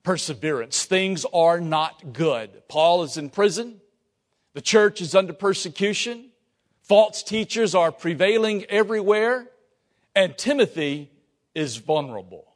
perseverance. 0.05 0.85
Things 0.85 1.27
are 1.33 1.61
not 1.61 2.13
good. 2.13 2.69
Paul 2.69 3.03
is 3.03 3.17
in 3.17 3.31
prison. 3.31 3.81
The 4.55 4.61
church 4.61 5.01
is 5.01 5.15
under 5.15 5.33
persecution. 5.33 6.31
False 6.83 7.23
teachers 7.23 7.75
are 7.75 7.93
prevailing 7.93 8.65
everywhere. 8.65 9.49
And 10.15 10.37
Timothy 10.37 11.11
is 11.55 11.77
vulnerable. 11.77 12.47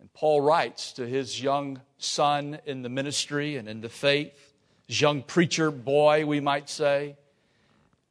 And 0.00 0.12
Paul 0.12 0.40
writes 0.40 0.92
to 0.94 1.06
his 1.06 1.42
young 1.42 1.80
son 1.98 2.58
in 2.66 2.82
the 2.82 2.88
ministry 2.88 3.56
and 3.56 3.68
in 3.68 3.80
the 3.80 3.88
faith, 3.88 4.54
his 4.86 5.00
young 5.00 5.22
preacher 5.22 5.70
boy, 5.70 6.24
we 6.26 6.40
might 6.40 6.68
say, 6.68 7.16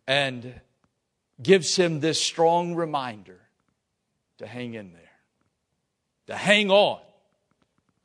and 0.07 0.61
gives 1.41 1.75
him 1.75 1.99
this 1.99 2.21
strong 2.21 2.75
reminder 2.75 3.39
to 4.39 4.47
hang 4.47 4.73
in 4.73 4.93
there, 4.93 5.01
to 6.27 6.35
hang 6.35 6.71
on. 6.71 6.99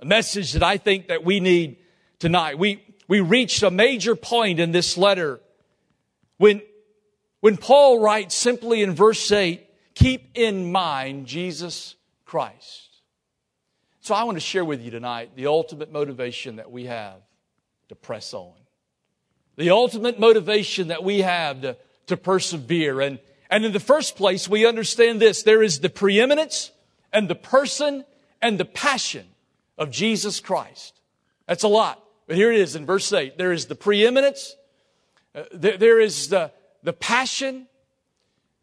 A 0.01 0.05
message 0.05 0.53
that 0.53 0.63
I 0.63 0.79
think 0.79 1.09
that 1.09 1.25
we 1.25 1.41
need 1.41 1.79
tonight. 2.19 2.59
We, 2.59 2.83
we 3.13 3.21
reached 3.21 3.63
a 3.63 3.71
major 3.71 4.17
point 4.17 4.59
in 4.59 4.73
this 4.73 4.97
letter 4.97 5.39
when, 6.39 6.63
when 7.41 7.59
Paul 7.59 8.01
writes 8.01 8.35
simply 8.35 8.81
in 8.81 8.95
verse 8.95 9.31
8, 9.31 9.63
keep 9.95 10.31
in 10.33 10.73
mind 10.73 11.27
Jesus 11.27 11.95
Christ. 12.25 13.03
So 14.01 14.15
I 14.15 14.25
want 14.25 14.37
to 14.37 14.41
share 14.41 14.65
with 14.65 14.81
you 14.81 14.91
tonight 14.91 15.37
the 15.37 15.49
ultimate 15.49 15.93
motivation 15.93 16.57
that 16.57 16.71
we 16.71 16.87
have 16.87 17.21
to 17.91 17.95
press 17.95 18.33
on. 18.33 18.55
The 19.57 19.69
ultimate 19.69 20.19
motivation 20.19 20.89
that 20.89 21.05
we 21.05 21.21
have 21.21 21.61
to, 21.61 21.77
to 22.07 22.17
persevere. 22.17 23.03
And, 23.03 23.19
and 23.51 23.67
in 23.67 23.73
the 23.73 23.79
first 23.79 24.17
place, 24.17 24.49
we 24.49 24.65
understand 24.65 25.21
this. 25.21 25.43
There 25.43 25.63
is 25.63 25.81
the 25.81 25.91
preeminence 25.91 26.71
and 27.13 27.29
the 27.29 27.35
person 27.35 28.07
and 28.41 28.59
the 28.59 28.65
passion 28.65 29.27
of 29.77 29.91
Jesus 29.91 30.41
Christ. 30.41 30.99
That's 31.47 31.63
a 31.63 31.69
lot. 31.69 32.02
But 32.33 32.39
here 32.39 32.51
it 32.51 32.61
is 32.61 32.77
in 32.77 32.87
verse 32.87 33.13
8. 33.13 33.37
There 33.37 33.53
is 33.53 33.67
the 33.67 33.75
preeminence. 33.75 34.57
Uh, 35.35 35.43
there, 35.53 35.77
there 35.77 36.01
is 36.01 36.29
the, 36.29 36.51
the 36.83 36.95
passion. 36.95 37.67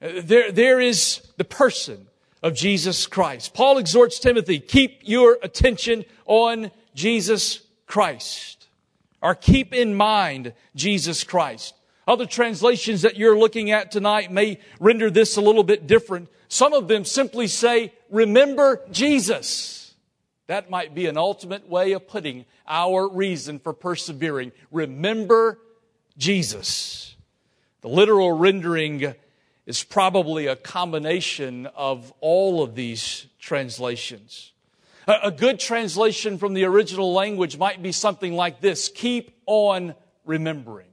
Uh, 0.02 0.22
there, 0.24 0.52
there 0.52 0.80
is 0.80 1.22
the 1.38 1.44
person 1.44 2.08
of 2.42 2.56
Jesus 2.56 3.06
Christ. 3.06 3.54
Paul 3.54 3.78
exhorts 3.78 4.18
Timothy, 4.18 4.60
keep 4.60 5.02
your 5.04 5.38
attention 5.44 6.04
on 6.26 6.72
Jesus 6.96 7.60
Christ. 7.86 8.66
Or 9.22 9.36
keep 9.36 9.72
in 9.72 9.94
mind 9.94 10.54
Jesus 10.74 11.24
Christ. 11.24 11.76
Other 12.08 12.26
translations 12.26 13.04
that 13.04 13.18
you're 13.18 13.38
looking 13.38 13.70
at 13.70 13.92
tonight 13.92 14.32
may 14.32 14.60
render 14.80 15.12
this 15.12 15.38
a 15.38 15.42
little 15.42 15.64
bit 15.64 15.86
different. 15.86 16.28
Some 16.48 16.74
of 16.74 16.88
them 16.88 17.06
simply 17.06 17.46
say, 17.46 17.94
remember 18.10 18.82
Jesus. 18.90 19.80
That 20.50 20.72
might 20.72 20.96
be 20.96 21.06
an 21.06 21.16
ultimate 21.16 21.70
way 21.70 21.92
of 21.92 22.08
putting 22.08 22.46
our 22.70 23.10
reason 23.10 23.60
for 23.60 23.74
persevering. 23.74 24.52
Remember 24.72 25.60
Jesus. 26.18 27.16
The 27.82 27.90
literal 27.90 28.32
rendering 28.32 29.16
is 29.66 29.84
probably 29.84 30.48
a 30.48 30.56
combination 30.56 31.68
of 31.76 32.14
all 32.22 32.64
of 32.64 32.76
these 32.76 33.26
translations. 33.40 34.52
A 35.08 35.32
good 35.32 35.60
translation 35.60 36.38
from 36.38 36.54
the 36.54 36.66
original 36.66 37.14
language 37.14 37.58
might 37.58 37.82
be 37.82 37.92
something 37.92 38.34
like 38.34 38.62
this 38.62 38.90
Keep 38.90 39.32
on 39.48 39.96
remembering. 40.26 40.88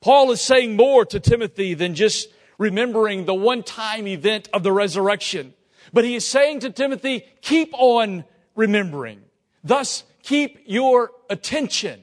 Paul 0.00 0.32
is 0.32 0.40
saying 0.40 0.76
more 0.76 1.04
to 1.06 1.20
Timothy 1.20 1.74
than 1.74 1.94
just 1.94 2.28
remembering 2.58 3.24
the 3.24 3.34
one 3.34 3.62
time 3.62 4.06
event 4.06 4.48
of 4.52 4.62
the 4.62 4.72
resurrection. 4.72 5.54
But 5.92 6.04
he 6.04 6.14
is 6.14 6.26
saying 6.26 6.60
to 6.60 6.70
Timothy, 6.70 7.24
keep 7.40 7.70
on 7.74 8.24
remembering. 8.54 9.20
Thus, 9.62 10.04
keep 10.22 10.60
your 10.66 11.10
attention 11.28 12.00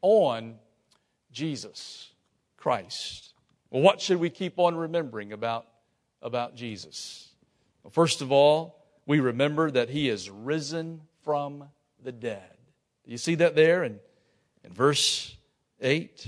on 0.00 0.56
Jesus 1.32 2.10
Christ. 2.56 3.32
Well, 3.70 3.82
what 3.82 4.00
should 4.00 4.18
we 4.18 4.30
keep 4.30 4.58
on 4.58 4.76
remembering 4.76 5.32
about, 5.32 5.66
about 6.20 6.54
Jesus? 6.54 7.28
Well, 7.82 7.90
first 7.90 8.20
of 8.20 8.30
all, 8.30 8.84
we 9.06 9.20
remember 9.20 9.70
that 9.70 9.88
he 9.88 10.08
is 10.08 10.30
risen 10.30 11.00
from 11.24 11.64
the 12.02 12.12
dead. 12.12 12.50
Do 13.04 13.10
you 13.10 13.18
see 13.18 13.36
that 13.36 13.56
there 13.56 13.82
in, 13.82 13.98
in 14.64 14.72
verse 14.72 15.36
8? 15.80 16.26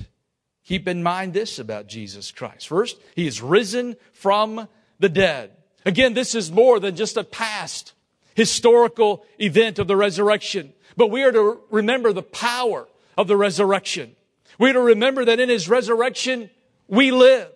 Keep 0.64 0.88
in 0.88 1.02
mind 1.02 1.34
this 1.34 1.58
about 1.58 1.86
Jesus 1.86 2.32
Christ. 2.32 2.66
First, 2.66 2.96
he 3.14 3.26
is 3.26 3.42
risen 3.42 3.96
from 4.12 4.66
the 4.98 5.08
dead. 5.08 5.50
Again, 5.84 6.14
this 6.14 6.34
is 6.34 6.50
more 6.50 6.80
than 6.80 6.96
just 6.96 7.16
a 7.16 7.24
past 7.24 7.92
historical 8.34 9.24
event 9.38 9.78
of 9.78 9.86
the 9.86 9.96
resurrection, 9.96 10.72
but 10.96 11.10
we 11.10 11.22
are 11.22 11.32
to 11.32 11.60
remember 11.70 12.12
the 12.12 12.22
power 12.22 12.88
of 13.16 13.28
the 13.28 13.36
resurrection. 13.36 14.14
We 14.58 14.70
are 14.70 14.74
to 14.74 14.80
remember 14.80 15.24
that 15.24 15.40
in 15.40 15.48
his 15.48 15.68
resurrection, 15.68 16.50
we 16.88 17.10
live. 17.10 17.50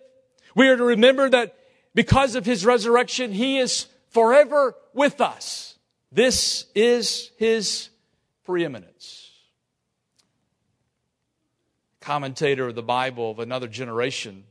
We 0.55 0.67
are 0.67 0.77
to 0.77 0.83
remember 0.83 1.29
that 1.29 1.55
because 1.93 2.35
of 2.35 2.45
his 2.45 2.65
resurrection, 2.65 3.31
he 3.31 3.59
is 3.59 3.87
forever 4.09 4.75
with 4.93 5.21
us. 5.21 5.77
This 6.11 6.65
is 6.75 7.31
his 7.37 7.89
preeminence. 8.45 9.31
Commentator 12.01 12.69
of 12.69 12.75
the 12.75 12.81
Bible 12.81 13.31
of 13.31 13.39
another 13.39 13.67
generation, 13.67 14.45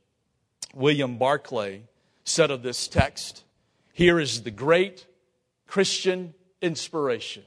William 0.75 1.18
Barclay, 1.18 1.82
said 2.25 2.50
of 2.50 2.62
this 2.62 2.87
text 2.87 3.44
here 3.99 4.20
is 4.20 4.44
the 4.44 4.52
great 4.52 5.06
Christian 5.68 6.34
inspiration. 6.60 7.44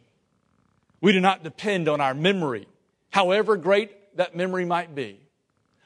We 1.02 1.12
do 1.12 1.20
not 1.20 1.44
depend 1.44 1.90
on 1.90 2.00
our 2.00 2.14
memory, 2.14 2.68
however 3.10 3.58
great 3.58 4.16
that 4.16 4.36
memory 4.36 4.64
might 4.64 4.96
be 4.96 5.20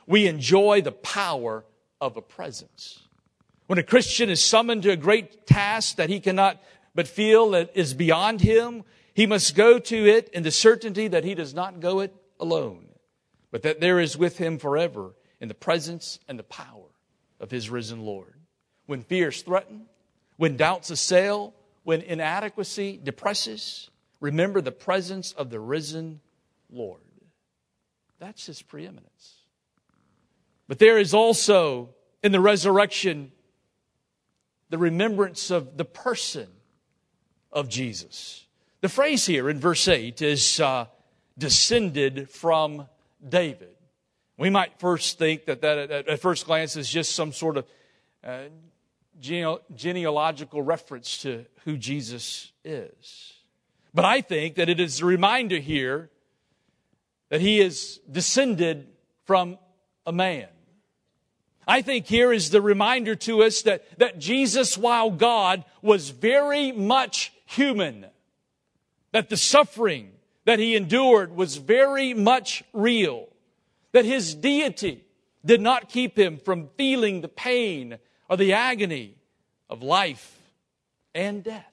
we 0.07 0.27
enjoy 0.27 0.81
the 0.81 0.91
power 0.91 1.65
of 1.99 2.17
a 2.17 2.21
presence. 2.21 2.99
When 3.67 3.79
a 3.79 3.83
Christian 3.83 4.29
is 4.29 4.43
summoned 4.43 4.83
to 4.83 4.91
a 4.91 4.97
great 4.97 5.47
task 5.47 5.95
that 5.95 6.09
he 6.09 6.19
cannot 6.19 6.61
but 6.93 7.07
feel 7.07 7.51
that 7.51 7.71
is 7.73 7.93
beyond 7.93 8.41
him, 8.41 8.83
he 9.13 9.25
must 9.25 9.55
go 9.55 9.79
to 9.79 10.05
it 10.07 10.29
in 10.29 10.43
the 10.43 10.51
certainty 10.51 11.07
that 11.07 11.23
he 11.23 11.35
does 11.35 11.53
not 11.53 11.79
go 11.79 12.01
it 12.01 12.13
alone, 12.39 12.85
but 13.51 13.63
that 13.63 13.81
there 13.81 13.99
is 13.99 14.17
with 14.17 14.37
him 14.37 14.57
forever 14.57 15.13
in 15.39 15.47
the 15.47 15.53
presence 15.53 16.19
and 16.27 16.37
the 16.37 16.43
power 16.43 16.89
of 17.39 17.51
his 17.51 17.69
risen 17.69 18.01
Lord. 18.01 18.33
When 18.85 19.01
fears 19.01 19.41
threaten, 19.41 19.87
when 20.37 20.57
doubts 20.57 20.91
assail, 20.91 21.53
when 21.85 22.01
inadequacy 22.01 22.99
depresses, 23.01 23.91
remember 24.19 24.59
the 24.59 24.71
presence 24.71 25.31
of 25.33 25.51
the 25.51 25.59
risen 25.59 26.19
Lord. 26.69 26.99
That's 28.19 28.47
his 28.47 28.61
preeminence. 28.63 29.35
But 30.67 30.79
there 30.79 30.97
is 30.97 31.13
also 31.13 31.93
in 32.23 32.31
the 32.31 32.39
resurrection 32.39 33.31
the 34.71 34.79
remembrance 34.79 35.51
of 35.51 35.77
the 35.77 35.85
person 35.85 36.47
of 37.51 37.69
Jesus. 37.69 38.45
The 38.81 38.89
phrase 38.89 39.27
here 39.27 39.47
in 39.47 39.59
verse 39.59 39.87
8 39.87 40.23
is 40.23 40.59
uh, 40.59 40.87
descended 41.37 42.31
from 42.31 42.87
David. 43.27 43.75
We 44.37 44.49
might 44.49 44.79
first 44.79 45.19
think 45.19 45.45
that 45.45 45.61
that 45.61 45.91
at 45.91 46.19
first 46.19 46.47
glance 46.47 46.75
is 46.75 46.89
just 46.89 47.13
some 47.15 47.31
sort 47.31 47.57
of 47.57 47.65
uh, 48.23 48.45
genealogical 49.19 50.61
reference 50.61 51.17
to 51.19 51.45
who 51.63 51.77
Jesus 51.77 52.51
is. 52.63 53.33
But 53.93 54.05
I 54.05 54.21
think 54.21 54.55
that 54.55 54.69
it 54.69 54.79
is 54.79 55.01
a 55.01 55.05
reminder 55.05 55.59
here 55.59 56.09
that 57.29 57.41
he 57.41 57.59
is 57.59 57.99
descended 58.11 58.87
from 59.25 59.57
a 60.05 60.11
man. 60.11 60.47
I 61.67 61.81
think 61.81 62.05
here 62.05 62.31
is 62.31 62.49
the 62.49 62.61
reminder 62.61 63.15
to 63.15 63.41
us 63.41 63.63
that, 63.63 63.83
that 63.97 64.19
Jesus, 64.19 64.77
while 64.77 65.09
God, 65.09 65.65
was 65.81 66.09
very 66.11 66.71
much 66.71 67.33
human. 67.45 68.05
That 69.11 69.29
the 69.29 69.37
suffering 69.37 70.11
that 70.45 70.59
he 70.59 70.75
endured 70.75 71.35
was 71.35 71.57
very 71.57 72.13
much 72.13 72.63
real. 72.73 73.29
That 73.93 74.05
his 74.05 74.35
deity 74.35 75.05
did 75.43 75.61
not 75.61 75.89
keep 75.89 76.17
him 76.17 76.37
from 76.37 76.69
feeling 76.77 77.21
the 77.21 77.27
pain 77.27 77.97
or 78.29 78.37
the 78.37 78.53
agony 78.53 79.15
of 79.69 79.83
life 79.83 80.39
and 81.13 81.43
death. 81.43 81.71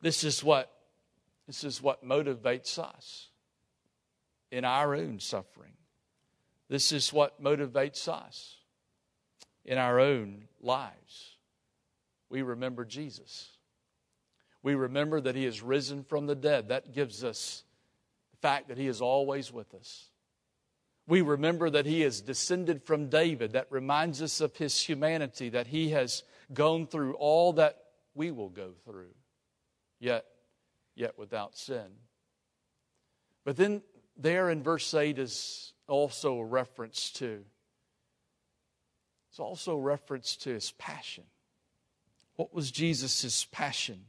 This 0.00 0.24
is 0.24 0.44
what, 0.44 0.70
this 1.46 1.64
is 1.64 1.82
what 1.82 2.06
motivates 2.06 2.78
us 2.78 3.28
in 4.50 4.64
our 4.64 4.94
own 4.94 5.20
suffering. 5.20 5.72
This 6.68 6.92
is 6.92 7.12
what 7.12 7.42
motivates 7.42 8.08
us 8.08 8.56
in 9.64 9.78
our 9.78 10.00
own 10.00 10.44
lives. 10.60 11.36
We 12.28 12.42
remember 12.42 12.84
Jesus. 12.84 13.48
We 14.62 14.74
remember 14.74 15.20
that 15.20 15.36
He 15.36 15.46
is 15.46 15.62
risen 15.62 16.02
from 16.04 16.26
the 16.26 16.34
dead. 16.34 16.68
That 16.68 16.92
gives 16.92 17.22
us 17.22 17.62
the 18.32 18.38
fact 18.38 18.68
that 18.68 18.78
He 18.78 18.88
is 18.88 19.00
always 19.00 19.52
with 19.52 19.74
us. 19.74 20.06
We 21.06 21.20
remember 21.20 21.70
that 21.70 21.86
He 21.86 22.02
is 22.02 22.20
descended 22.20 22.82
from 22.82 23.08
David. 23.08 23.52
That 23.52 23.66
reminds 23.70 24.20
us 24.22 24.40
of 24.40 24.56
His 24.56 24.80
humanity, 24.80 25.50
that 25.50 25.68
He 25.68 25.90
has 25.90 26.24
gone 26.52 26.86
through 26.86 27.14
all 27.14 27.52
that 27.54 27.78
we 28.14 28.30
will 28.30 28.48
go 28.48 28.72
through. 28.84 29.14
Yet, 30.00 30.24
yet 30.94 31.18
without 31.18 31.56
sin. 31.56 31.86
But 33.44 33.56
then, 33.56 33.82
there 34.16 34.50
in 34.50 34.62
verse 34.62 34.92
8 34.92 35.18
is 35.18 35.72
also 35.86 36.38
a 36.38 36.44
reference 36.44 37.10
to. 37.12 37.44
It's 39.30 39.40
also 39.40 39.76
a 39.76 39.80
reference 39.80 40.36
to 40.38 40.50
his 40.50 40.72
passion. 40.72 41.24
What 42.36 42.54
was 42.54 42.70
Jesus' 42.70 43.46
passion? 43.52 44.00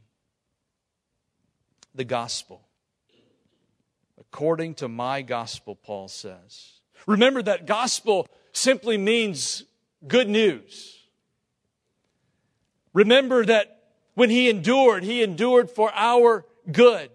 The 1.94 2.04
gospel. 2.04 2.62
According 4.18 4.74
to 4.76 4.88
my 4.88 5.22
gospel, 5.22 5.74
Paul 5.74 6.08
says. 6.08 6.77
Remember 7.06 7.42
that 7.42 7.66
gospel 7.66 8.28
simply 8.52 8.98
means 8.98 9.64
good 10.06 10.28
news. 10.28 10.98
Remember 12.92 13.44
that 13.44 13.82
when 14.14 14.30
he 14.30 14.48
endured, 14.48 15.04
he 15.04 15.22
endured 15.22 15.70
for 15.70 15.92
our 15.94 16.44
good. 16.70 17.10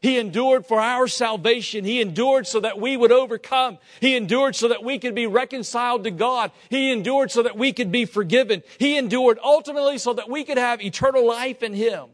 He 0.00 0.18
endured 0.18 0.66
for 0.66 0.80
our 0.80 1.08
salvation. 1.08 1.84
He 1.84 2.00
endured 2.00 2.46
so 2.46 2.60
that 2.60 2.80
we 2.80 2.96
would 2.96 3.10
overcome. 3.10 3.78
He 4.00 4.16
endured 4.16 4.54
so 4.54 4.68
that 4.68 4.84
we 4.84 4.98
could 4.98 5.14
be 5.14 5.26
reconciled 5.26 6.04
to 6.04 6.12
God. 6.12 6.52
He 6.70 6.92
endured 6.92 7.32
so 7.32 7.42
that 7.42 7.56
we 7.56 7.72
could 7.72 7.90
be 7.90 8.04
forgiven. 8.04 8.62
He 8.78 8.96
endured 8.96 9.38
ultimately 9.42 9.98
so 9.98 10.12
that 10.12 10.28
we 10.28 10.44
could 10.44 10.58
have 10.58 10.80
eternal 10.80 11.26
life 11.26 11.64
in 11.64 11.74
Him. 11.74 12.06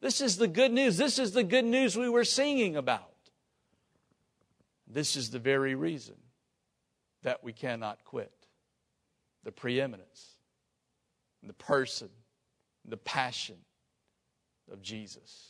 This 0.00 0.20
is 0.20 0.38
the 0.38 0.48
good 0.48 0.72
news. 0.72 0.96
This 0.96 1.18
is 1.18 1.32
the 1.32 1.44
good 1.44 1.64
news 1.64 1.96
we 1.96 2.08
were 2.08 2.24
singing 2.24 2.74
about. 2.76 3.12
This 4.88 5.14
is 5.16 5.30
the 5.30 5.38
very 5.38 5.76
reason 5.76 6.16
that 7.22 7.44
we 7.44 7.52
cannot 7.52 8.04
quit 8.04 8.32
the 9.44 9.52
preeminence, 9.52 10.34
the 11.42 11.52
person, 11.52 12.08
the 12.84 12.96
passion 12.96 13.56
of 14.70 14.82
Jesus. 14.82 15.48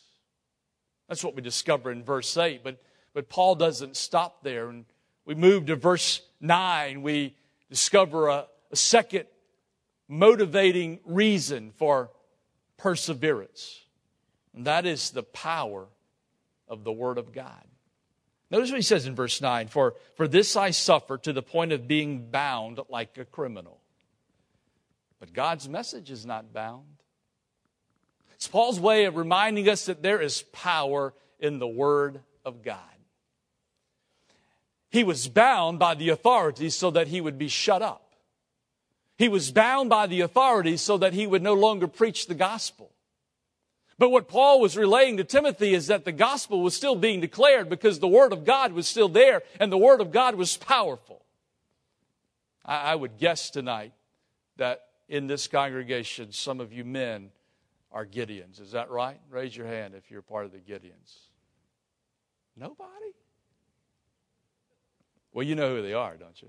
That's 1.08 1.24
what 1.24 1.34
we 1.34 1.42
discover 1.42 1.90
in 1.90 2.04
verse 2.04 2.36
8. 2.36 2.62
But, 2.62 2.80
but 3.14 3.28
Paul 3.28 3.56
doesn't 3.56 3.96
stop 3.96 4.42
there. 4.42 4.68
And 4.68 4.84
we 5.24 5.34
move 5.34 5.66
to 5.66 5.76
verse 5.76 6.22
9. 6.40 7.02
We 7.02 7.34
discover 7.68 8.28
a, 8.28 8.46
a 8.70 8.76
second 8.76 9.26
motivating 10.08 11.00
reason 11.04 11.72
for 11.76 12.10
perseverance. 12.76 13.80
And 14.54 14.66
that 14.66 14.86
is 14.86 15.10
the 15.10 15.22
power 15.22 15.86
of 16.68 16.84
the 16.84 16.92
Word 16.92 17.18
of 17.18 17.32
God. 17.32 17.64
Notice 18.50 18.70
what 18.70 18.78
he 18.78 18.82
says 18.82 19.06
in 19.06 19.14
verse 19.14 19.40
9 19.40 19.68
For, 19.68 19.94
for 20.16 20.26
this 20.26 20.56
I 20.56 20.70
suffer 20.70 21.18
to 21.18 21.32
the 21.32 21.42
point 21.42 21.72
of 21.72 21.86
being 21.86 22.30
bound 22.30 22.80
like 22.88 23.16
a 23.18 23.24
criminal. 23.24 23.80
But 25.20 25.32
God's 25.32 25.68
message 25.68 26.10
is 26.10 26.26
not 26.26 26.52
bound. 26.52 26.86
It's 28.34 28.48
Paul's 28.48 28.80
way 28.80 29.04
of 29.04 29.16
reminding 29.16 29.68
us 29.68 29.84
that 29.86 30.02
there 30.02 30.20
is 30.20 30.42
power 30.52 31.12
in 31.38 31.58
the 31.58 31.68
Word 31.68 32.20
of 32.44 32.62
God. 32.62 32.78
He 34.90 35.04
was 35.04 35.28
bound 35.28 35.78
by 35.78 35.94
the 35.94 36.08
authorities 36.08 36.74
so 36.74 36.90
that 36.90 37.08
he 37.08 37.20
would 37.20 37.38
be 37.38 37.48
shut 37.48 37.82
up. 37.82 38.14
He 39.18 39.28
was 39.28 39.52
bound 39.52 39.90
by 39.90 40.06
the 40.06 40.22
authorities 40.22 40.80
so 40.80 40.96
that 40.98 41.12
he 41.12 41.26
would 41.26 41.42
no 41.42 41.54
longer 41.54 41.86
preach 41.86 42.26
the 42.26 42.34
gospel. 42.34 42.90
But 44.00 44.12
what 44.12 44.28
Paul 44.28 44.62
was 44.62 44.78
relaying 44.78 45.18
to 45.18 45.24
Timothy 45.24 45.74
is 45.74 45.88
that 45.88 46.06
the 46.06 46.10
gospel 46.10 46.62
was 46.62 46.74
still 46.74 46.96
being 46.96 47.20
declared 47.20 47.68
because 47.68 47.98
the 47.98 48.08
Word 48.08 48.32
of 48.32 48.46
God 48.46 48.72
was 48.72 48.88
still 48.88 49.10
there 49.10 49.42
and 49.60 49.70
the 49.70 49.76
Word 49.76 50.00
of 50.00 50.10
God 50.10 50.36
was 50.36 50.56
powerful. 50.56 51.22
I, 52.64 52.92
I 52.92 52.94
would 52.94 53.18
guess 53.18 53.50
tonight 53.50 53.92
that 54.56 54.86
in 55.10 55.26
this 55.26 55.46
congregation, 55.48 56.32
some 56.32 56.60
of 56.60 56.72
you 56.72 56.82
men 56.82 57.28
are 57.92 58.06
Gideons. 58.06 58.58
Is 58.58 58.72
that 58.72 58.90
right? 58.90 59.20
Raise 59.28 59.54
your 59.54 59.66
hand 59.66 59.92
if 59.94 60.10
you're 60.10 60.22
part 60.22 60.46
of 60.46 60.52
the 60.52 60.60
Gideons. 60.60 61.18
Nobody? 62.56 63.12
Well, 65.34 65.44
you 65.44 65.56
know 65.56 65.76
who 65.76 65.82
they 65.82 65.92
are, 65.92 66.16
don't 66.16 66.40
you? 66.40 66.48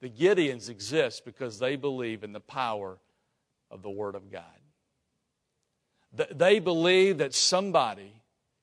The 0.00 0.08
Gideons 0.08 0.68
exist 0.68 1.24
because 1.24 1.58
they 1.58 1.74
believe 1.74 2.22
in 2.22 2.32
the 2.32 2.38
power 2.38 2.98
of 3.72 3.82
the 3.82 3.90
Word 3.90 4.14
of 4.14 4.30
God. 4.30 4.44
They 6.12 6.58
believe 6.58 7.18
that 7.18 7.34
somebody 7.34 8.12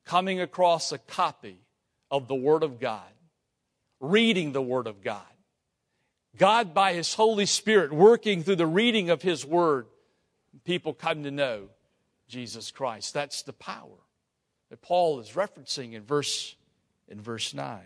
coming 0.06 0.40
across 0.42 0.92
a 0.92 0.98
copy 0.98 1.60
of 2.10 2.28
the 2.28 2.36
Word 2.36 2.64
of 2.64 2.80
God, 2.80 3.02
reading 4.00 4.52
the 4.52 4.62
Word 4.62 4.88
of 4.88 5.04
God, 5.04 5.22
God 6.38 6.74
by 6.74 6.94
His 6.94 7.14
Holy 7.14 7.46
Spirit 7.46 7.94
working 7.94 8.44
through 8.44 8.58
the 8.58 8.68
reading 8.68 9.10
of 9.10 9.22
His 9.22 9.46
Word, 9.46 9.88
people 10.64 10.94
come 10.94 11.24
to 11.24 11.32
know 11.32 11.70
Jesus 12.28 12.72
Christ. 12.72 13.14
That's 13.14 13.44
the 13.44 13.54
power 13.54 14.00
that 14.70 14.82
Paul 14.82 15.20
is 15.20 15.32
referencing 15.32 15.94
in 15.94 16.04
verse, 16.04 16.56
in 17.08 17.22
verse 17.22 17.54
9. 17.54 17.80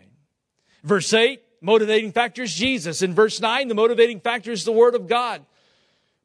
Verse 0.82 1.12
8, 1.12 1.42
motivating 1.60 2.12
factor 2.12 2.42
is 2.42 2.54
Jesus. 2.54 3.02
In 3.02 3.14
verse 3.14 3.40
9, 3.40 3.68
the 3.68 3.74
motivating 3.74 4.20
factor 4.20 4.50
is 4.50 4.64
the 4.64 4.72
Word 4.72 4.94
of 4.94 5.06
God. 5.06 5.44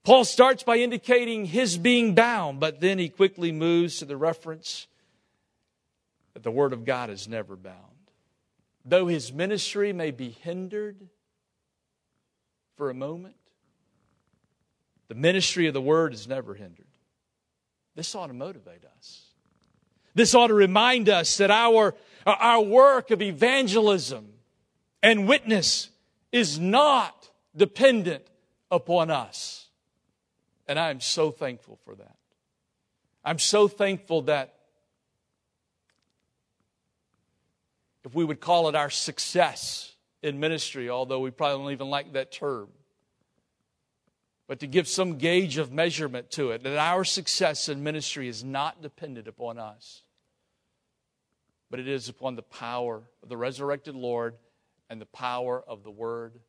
Paul 0.05 0.23
starts 0.23 0.63
by 0.63 0.77
indicating 0.77 1.45
his 1.45 1.77
being 1.77 2.15
bound, 2.15 2.59
but 2.59 2.79
then 2.79 2.99
he 2.99 3.09
quickly 3.09 3.51
moves 3.51 3.99
to 3.99 4.05
the 4.05 4.15
reference 4.15 4.87
that 6.33 6.43
the 6.43 6.51
Word 6.51 6.73
of 6.73 6.85
God 6.85 7.09
is 7.09 7.27
never 7.27 7.55
bound. 7.55 7.75
Though 8.85 9.07
his 9.07 9.33
ministry 9.33 9.91
may 9.93 10.11
be 10.11 10.29
hindered 10.29 11.09
for 12.77 12.91
a 12.91 12.93
moment, 12.93 13.35
the 15.07 15.15
ministry 15.15 15.67
of 15.67 15.73
the 15.73 15.81
word 15.81 16.13
is 16.13 16.27
never 16.27 16.53
hindered. 16.53 16.85
This 17.95 18.13
ought 18.13 18.27
to 18.27 18.33
motivate 18.33 18.83
us. 18.97 19.23
This 20.13 20.35
ought 20.35 20.47
to 20.47 20.53
remind 20.53 21.09
us 21.09 21.37
that 21.37 21.49
our, 21.51 21.95
our 22.25 22.61
work 22.61 23.11
of 23.11 23.21
evangelism 23.21 24.27
and 25.01 25.27
witness 25.27 25.89
is 26.31 26.59
not 26.59 27.29
dependent 27.55 28.25
upon 28.69 29.09
us. 29.09 29.64
And 30.67 30.79
I 30.79 30.89
am 30.89 30.99
so 30.99 31.31
thankful 31.31 31.79
for 31.85 31.95
that. 31.95 32.15
I'm 33.23 33.39
so 33.39 33.67
thankful 33.67 34.23
that 34.23 34.53
if 38.03 38.13
we 38.13 38.23
would 38.23 38.39
call 38.39 38.69
it 38.69 38.75
our 38.75 38.89
success 38.89 39.95
in 40.21 40.39
ministry, 40.39 40.89
although 40.89 41.19
we 41.19 41.31
probably 41.31 41.63
don't 41.63 41.71
even 41.71 41.89
like 41.89 42.13
that 42.13 42.31
term, 42.31 42.69
but 44.47 44.59
to 44.59 44.67
give 44.67 44.87
some 44.87 45.17
gauge 45.17 45.57
of 45.57 45.71
measurement 45.71 46.29
to 46.31 46.51
it, 46.51 46.63
that 46.63 46.77
our 46.77 47.03
success 47.03 47.67
in 47.67 47.83
ministry 47.83 48.27
is 48.27 48.43
not 48.43 48.81
dependent 48.81 49.27
upon 49.27 49.57
us, 49.57 50.03
but 51.71 51.79
it 51.79 51.87
is 51.87 52.09
upon 52.09 52.35
the 52.35 52.43
power 52.43 53.01
of 53.23 53.29
the 53.29 53.37
resurrected 53.37 53.95
Lord 53.95 54.35
and 54.87 55.01
the 55.01 55.07
power 55.07 55.63
of 55.67 55.83
the 55.83 55.89
Word 55.89 56.39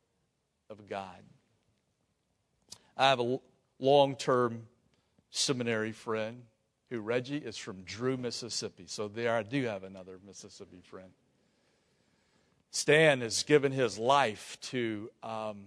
of 0.69 0.87
God. 0.87 1.23
I 2.95 3.09
have 3.09 3.19
a 3.19 3.39
long 3.79 4.15
term 4.15 4.67
seminary 5.29 5.91
friend 5.91 6.43
who, 6.89 6.99
Reggie, 7.01 7.37
is 7.37 7.57
from 7.57 7.81
Drew, 7.83 8.17
Mississippi. 8.17 8.85
So 8.87 9.07
there 9.07 9.35
I 9.35 9.43
do 9.43 9.63
have 9.65 9.83
another 9.83 10.19
Mississippi 10.25 10.81
friend. 10.81 11.09
Stan 12.71 13.21
has 13.21 13.43
given 13.43 13.71
his 13.71 13.97
life 13.97 14.57
to 14.61 15.09
um, 15.23 15.65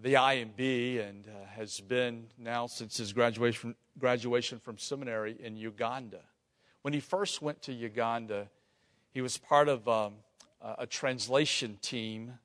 the 0.00 0.14
IMB 0.14 1.08
and 1.08 1.26
uh, 1.26 1.46
has 1.54 1.80
been 1.80 2.26
now 2.38 2.66
since 2.66 2.96
his 2.96 3.12
graduation, 3.12 3.74
graduation 3.98 4.58
from 4.58 4.78
seminary 4.78 5.36
in 5.40 5.56
Uganda. 5.56 6.20
When 6.82 6.92
he 6.92 7.00
first 7.00 7.42
went 7.42 7.62
to 7.62 7.72
Uganda, 7.72 8.48
he 9.12 9.20
was 9.20 9.38
part 9.38 9.68
of 9.68 9.88
um, 9.88 10.14
a 10.60 10.86
translation 10.86 11.78
team 11.82 12.38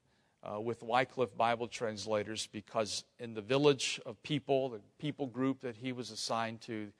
uh, 0.43 0.59
with 0.59 0.83
Wycliffe 0.83 1.35
Bible 1.37 1.67
translators 1.67 2.47
because 2.47 3.03
in 3.19 3.33
the 3.33 3.41
village 3.41 3.99
of 4.05 4.21
people, 4.23 4.69
the 4.69 4.81
people 4.97 5.27
group 5.27 5.61
that 5.61 5.75
he 5.75 5.91
was 5.91 6.09
assigned 6.09 6.61
to, 6.61 6.91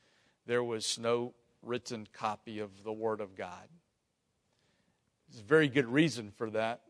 there 0.45 0.63
was 0.63 0.99
no 0.99 1.33
written 1.63 2.07
copy 2.13 2.59
of 2.59 2.83
the 2.83 2.91
Word 2.91 3.21
of 3.21 3.35
God. 3.35 3.67
There's 5.29 5.41
a 5.41 5.45
very 5.45 5.67
good 5.67 5.87
reason 5.87 6.31
for 6.35 6.49
that. 6.51 6.81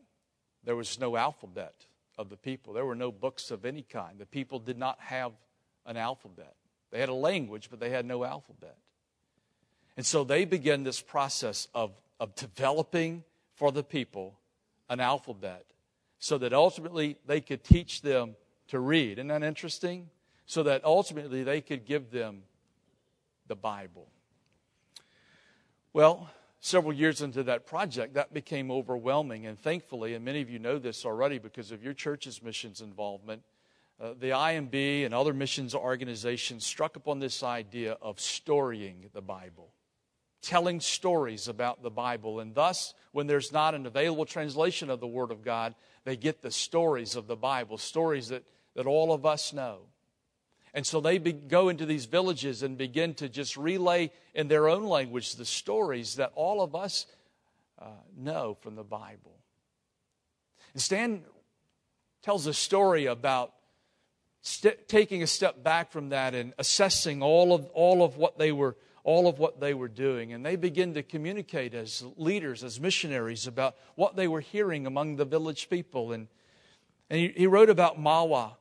There 0.64 0.76
was 0.76 0.98
no 0.98 1.16
alphabet 1.16 1.74
of 2.18 2.28
the 2.28 2.36
people. 2.36 2.72
There 2.72 2.86
were 2.86 2.94
no 2.94 3.12
books 3.12 3.50
of 3.50 3.64
any 3.64 3.82
kind. 3.82 4.18
The 4.18 4.26
people 4.26 4.58
did 4.58 4.78
not 4.78 4.98
have 5.00 5.32
an 5.86 5.96
alphabet. 5.96 6.54
They 6.90 7.00
had 7.00 7.08
a 7.08 7.14
language, 7.14 7.68
but 7.70 7.80
they 7.80 7.90
had 7.90 8.04
no 8.04 8.24
alphabet. 8.24 8.76
And 9.96 10.04
so 10.04 10.24
they 10.24 10.44
began 10.44 10.84
this 10.84 11.00
process 11.00 11.68
of, 11.74 11.92
of 12.20 12.34
developing 12.34 13.24
for 13.54 13.72
the 13.72 13.82
people 13.82 14.38
an 14.88 15.00
alphabet 15.00 15.64
so 16.22 16.38
that 16.38 16.52
ultimately 16.52 17.18
they 17.26 17.40
could 17.40 17.64
teach 17.64 18.00
them 18.00 18.36
to 18.68 18.78
read. 18.78 19.18
Isn't 19.18 19.26
that 19.26 19.42
interesting? 19.42 20.08
So 20.46 20.62
that 20.62 20.84
ultimately 20.84 21.42
they 21.42 21.60
could 21.60 21.84
give 21.84 22.12
them 22.12 22.44
the 23.48 23.56
Bible. 23.56 24.06
Well, 25.92 26.30
several 26.60 26.92
years 26.92 27.22
into 27.22 27.42
that 27.42 27.66
project, 27.66 28.14
that 28.14 28.32
became 28.32 28.70
overwhelming. 28.70 29.46
And 29.46 29.58
thankfully, 29.58 30.14
and 30.14 30.24
many 30.24 30.40
of 30.40 30.48
you 30.48 30.60
know 30.60 30.78
this 30.78 31.04
already 31.04 31.40
because 31.40 31.72
of 31.72 31.82
your 31.82 31.92
church's 31.92 32.40
missions 32.40 32.80
involvement, 32.80 33.42
uh, 34.00 34.14
the 34.16 34.30
IMB 34.30 35.04
and 35.04 35.12
other 35.12 35.34
missions 35.34 35.74
organizations 35.74 36.64
struck 36.64 36.94
upon 36.94 37.18
this 37.18 37.42
idea 37.42 37.96
of 38.00 38.20
storying 38.20 39.10
the 39.12 39.22
Bible. 39.22 39.72
Telling 40.42 40.80
stories 40.80 41.48
about 41.48 41.82
the 41.82 41.90
Bible. 41.90 42.40
And 42.40 42.54
thus, 42.54 42.94
when 43.12 43.26
there's 43.26 43.52
not 43.52 43.74
an 43.74 43.86
available 43.86 44.26
translation 44.26 44.90
of 44.90 45.00
the 45.00 45.06
Word 45.06 45.30
of 45.30 45.42
God, 45.42 45.74
they 46.04 46.16
get 46.16 46.42
the 46.42 46.50
stories 46.50 47.16
of 47.16 47.26
the 47.26 47.36
Bible, 47.36 47.78
stories 47.78 48.28
that, 48.28 48.44
that 48.74 48.86
all 48.86 49.12
of 49.12 49.24
us 49.24 49.52
know. 49.52 49.80
And 50.74 50.86
so 50.86 51.00
they 51.00 51.18
be, 51.18 51.32
go 51.32 51.68
into 51.68 51.86
these 51.86 52.06
villages 52.06 52.62
and 52.62 52.76
begin 52.76 53.14
to 53.14 53.28
just 53.28 53.56
relay 53.56 54.10
in 54.34 54.48
their 54.48 54.68
own 54.68 54.84
language 54.84 55.36
the 55.36 55.44
stories 55.44 56.16
that 56.16 56.32
all 56.34 56.62
of 56.62 56.74
us 56.74 57.06
uh, 57.78 57.86
know 58.16 58.56
from 58.60 58.74
the 58.74 58.84
Bible. 58.84 59.38
And 60.72 60.82
Stan 60.82 61.22
tells 62.22 62.46
a 62.46 62.54
story 62.54 63.06
about 63.06 63.52
st- 64.40 64.88
taking 64.88 65.22
a 65.22 65.26
step 65.26 65.62
back 65.62 65.92
from 65.92 66.08
that 66.08 66.34
and 66.34 66.54
assessing 66.58 67.22
all 67.22 67.52
of, 67.54 67.66
all 67.74 68.02
of 68.02 68.16
what 68.16 68.38
they 68.38 68.50
were 68.50 68.76
all 69.04 69.28
of 69.28 69.38
what 69.38 69.60
they 69.60 69.74
were 69.74 69.88
doing. 69.88 70.32
And 70.32 70.44
they 70.44 70.56
begin 70.56 70.94
to 70.94 71.02
communicate 71.02 71.74
as 71.74 72.04
leaders, 72.16 72.62
as 72.62 72.80
missionaries, 72.80 73.46
about 73.46 73.76
what 73.94 74.16
they 74.16 74.28
were 74.28 74.40
hearing 74.40 74.86
among 74.86 75.16
the 75.16 75.24
village 75.24 75.68
people. 75.68 76.12
And, 76.12 76.28
and 77.10 77.20
he, 77.20 77.28
he 77.36 77.46
wrote 77.46 77.70
about 77.70 77.98
Mawa. 77.98 78.52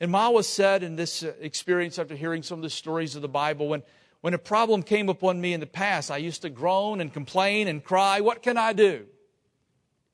And 0.00 0.12
Mawa 0.12 0.44
said 0.44 0.82
in 0.82 0.96
this 0.96 1.22
uh, 1.22 1.32
experience, 1.40 1.98
after 1.98 2.14
hearing 2.14 2.42
some 2.42 2.58
of 2.58 2.62
the 2.62 2.70
stories 2.70 3.16
of 3.16 3.22
the 3.22 3.28
Bible, 3.28 3.68
when, 3.68 3.82
when 4.20 4.34
a 4.34 4.38
problem 4.38 4.82
came 4.82 5.08
upon 5.08 5.40
me 5.40 5.52
in 5.52 5.60
the 5.60 5.66
past, 5.66 6.10
I 6.10 6.18
used 6.18 6.42
to 6.42 6.50
groan 6.50 7.00
and 7.00 7.12
complain 7.12 7.68
and 7.68 7.82
cry, 7.82 8.20
What 8.20 8.42
can 8.42 8.56
I 8.56 8.72
do? 8.72 9.06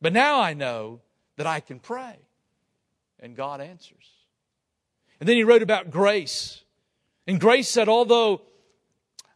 But 0.01 0.13
now 0.13 0.41
I 0.41 0.55
know 0.55 1.01
that 1.37 1.47
I 1.47 1.61
can 1.61 1.79
pray. 1.79 2.17
And 3.21 3.37
God 3.37 3.61
answers. 3.61 4.11
And 5.21 5.29
then 5.29 5.37
he 5.37 5.45
wrote 5.45 5.63
about 5.63 5.91
grace. 5.91 6.63
And 7.27 7.41
grace 7.41 7.69
said, 7.69 7.89
although 7.89 8.43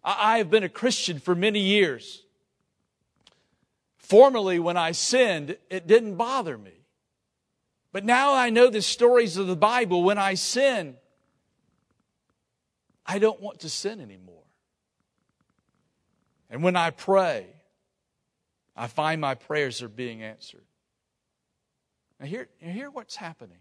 I 0.03 0.39
have 0.39 0.51
been 0.51 0.65
a 0.65 0.69
Christian 0.69 1.19
for 1.19 1.35
many 1.35 1.61
years, 1.61 2.25
formerly 3.99 4.59
when 4.59 4.77
I 4.77 4.93
sinned, 4.93 5.57
it 5.69 5.87
didn't 5.87 6.17
bother 6.17 6.57
me. 6.57 6.73
But 7.93 8.05
now 8.05 8.35
I 8.35 8.51
know 8.51 8.71
the 8.71 8.83
stories 8.83 9.37
of 9.37 9.47
the 9.47 9.57
Bible. 9.57 10.03
When 10.03 10.17
I 10.17 10.35
sin, 10.35 10.97
I 13.05 13.19
don't 13.19 13.41
want 13.41 13.61
to 13.61 13.69
sin 13.69 14.01
anymore. 14.01 14.45
And 16.49 16.63
when 16.63 16.77
I 16.77 16.91
pray, 16.91 17.47
I 18.77 18.87
find 18.87 19.21
my 19.21 19.35
prayers 19.35 19.83
are 19.83 19.89
being 19.89 20.23
answered. 20.23 20.65
Now, 22.19 22.27
here, 22.27 22.49
hear 22.59 22.91
what's 22.91 23.17
happening. 23.17 23.59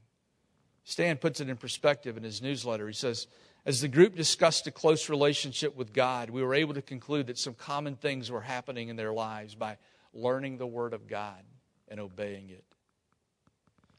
Stan 0.84 1.18
puts 1.18 1.40
it 1.40 1.50
in 1.50 1.58
perspective 1.58 2.18
in 2.18 2.24
his 2.24 2.42
newsletter. 2.42 2.88
He 2.88 2.94
says, 2.94 3.28
As 3.66 3.82
the 3.82 3.88
group 3.88 4.16
discussed 4.16 4.68
a 4.68 4.72
close 4.72 5.10
relationship 5.10 5.76
with 5.76 5.94
God, 5.94 6.30
we 6.30 6.42
were 6.42 6.56
able 6.56 6.74
to 6.74 6.82
conclude 6.82 7.28
that 7.28 7.38
some 7.38 7.54
common 7.54 7.96
things 7.96 8.32
were 8.32 8.42
happening 8.42 8.90
in 8.90 8.96
their 8.96 9.12
lives 9.12 9.56
by 9.56 9.78
learning 10.14 10.58
the 10.58 10.68
Word 10.68 10.94
of 10.94 11.08
God 11.08 11.44
and 11.88 12.00
obeying 12.00 12.50
it. 12.50 12.64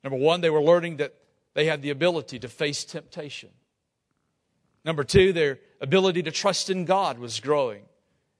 Number 0.02 0.18
one, 0.18 0.40
they 0.40 0.50
were 0.50 0.62
learning 0.62 0.96
that 0.96 1.14
they 1.54 1.66
had 1.66 1.82
the 1.82 1.90
ability 1.90 2.38
to 2.38 2.48
face 2.48 2.84
temptation. 2.84 3.50
Number 4.84 5.04
two, 5.04 5.32
their 5.32 5.58
ability 5.80 6.22
to 6.22 6.30
trust 6.30 6.70
in 6.70 6.86
God 6.86 7.18
was 7.18 7.38
growing. 7.40 7.82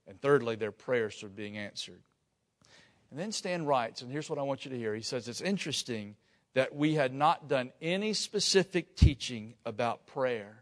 And 0.06 0.20
thirdly, 0.20 0.56
their 0.56 0.72
prayers 0.72 1.22
were 1.22 1.28
being 1.28 1.59
answered. 1.59 2.00
And 3.11 3.18
then 3.18 3.30
Stan 3.33 3.66
writes, 3.66 4.02
and 4.02 4.11
here's 4.11 4.30
what 4.30 4.38
I 4.38 4.42
want 4.42 4.64
you 4.64 4.70
to 4.70 4.78
hear. 4.78 4.94
He 4.94 5.02
says, 5.02 5.28
It's 5.28 5.40
interesting 5.40 6.16
that 6.54 6.74
we 6.74 6.94
had 6.94 7.12
not 7.12 7.48
done 7.48 7.72
any 7.80 8.14
specific 8.14 8.96
teaching 8.96 9.54
about 9.64 10.06
prayer 10.06 10.60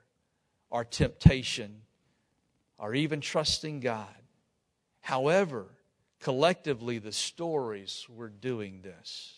or 0.71 0.85
temptation 0.85 1.83
or 2.79 2.95
even 2.95 3.21
trusting 3.21 3.81
God. 3.81 4.07
However, 5.01 5.67
collectively, 6.21 6.99
the 6.99 7.13
stories 7.13 8.07
we're 8.09 8.29
doing 8.29 8.83
this. 8.83 9.35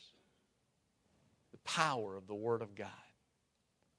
The 1.53 1.59
power 1.59 2.16
of 2.16 2.27
the 2.27 2.35
Word 2.35 2.62
of 2.62 2.75
God, 2.75 2.88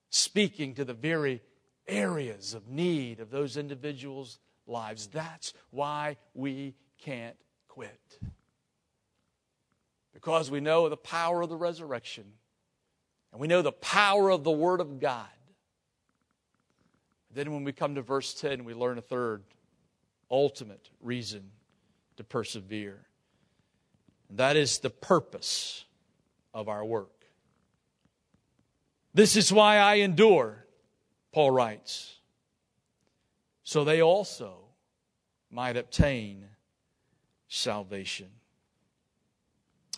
speaking 0.09 0.75
to 0.75 0.85
the 0.85 0.93
very 0.93 1.41
areas 1.87 2.53
of 2.53 2.67
need 2.67 3.19
of 3.19 3.29
those 3.29 3.57
individuals' 3.57 4.39
lives. 4.67 5.07
That's 5.07 5.53
why 5.69 6.17
we 6.33 6.75
can't 6.97 7.37
quit 7.67 8.19
because 10.13 10.51
we 10.51 10.59
know 10.59 10.87
the 10.87 10.97
power 10.97 11.41
of 11.41 11.49
the 11.49 11.55
resurrection 11.55 12.25
and 13.31 13.41
we 13.41 13.47
know 13.47 13.61
the 13.61 13.71
power 13.71 14.29
of 14.29 14.43
the 14.43 14.51
Word 14.51 14.79
of 14.79 14.99
God. 14.99 15.25
Then, 17.33 17.53
when 17.53 17.63
we 17.63 17.71
come 17.71 17.95
to 17.95 18.01
verse 18.01 18.33
10, 18.33 18.65
we 18.65 18.73
learn 18.73 18.97
a 18.97 19.01
third 19.01 19.43
ultimate 20.29 20.89
reason 21.01 21.51
to 22.17 22.23
persevere. 22.23 22.99
And 24.29 24.37
that 24.37 24.55
is 24.55 24.79
the 24.79 24.89
purpose 24.89 25.85
of 26.53 26.67
our 26.67 26.83
work. 26.83 27.25
This 29.13 29.35
is 29.35 29.51
why 29.51 29.77
I 29.77 29.95
endure, 29.95 30.65
Paul 31.33 31.51
writes, 31.51 32.17
so 33.63 33.83
they 33.83 34.01
also 34.01 34.55
might 35.49 35.77
obtain 35.77 36.45
salvation. 37.47 38.29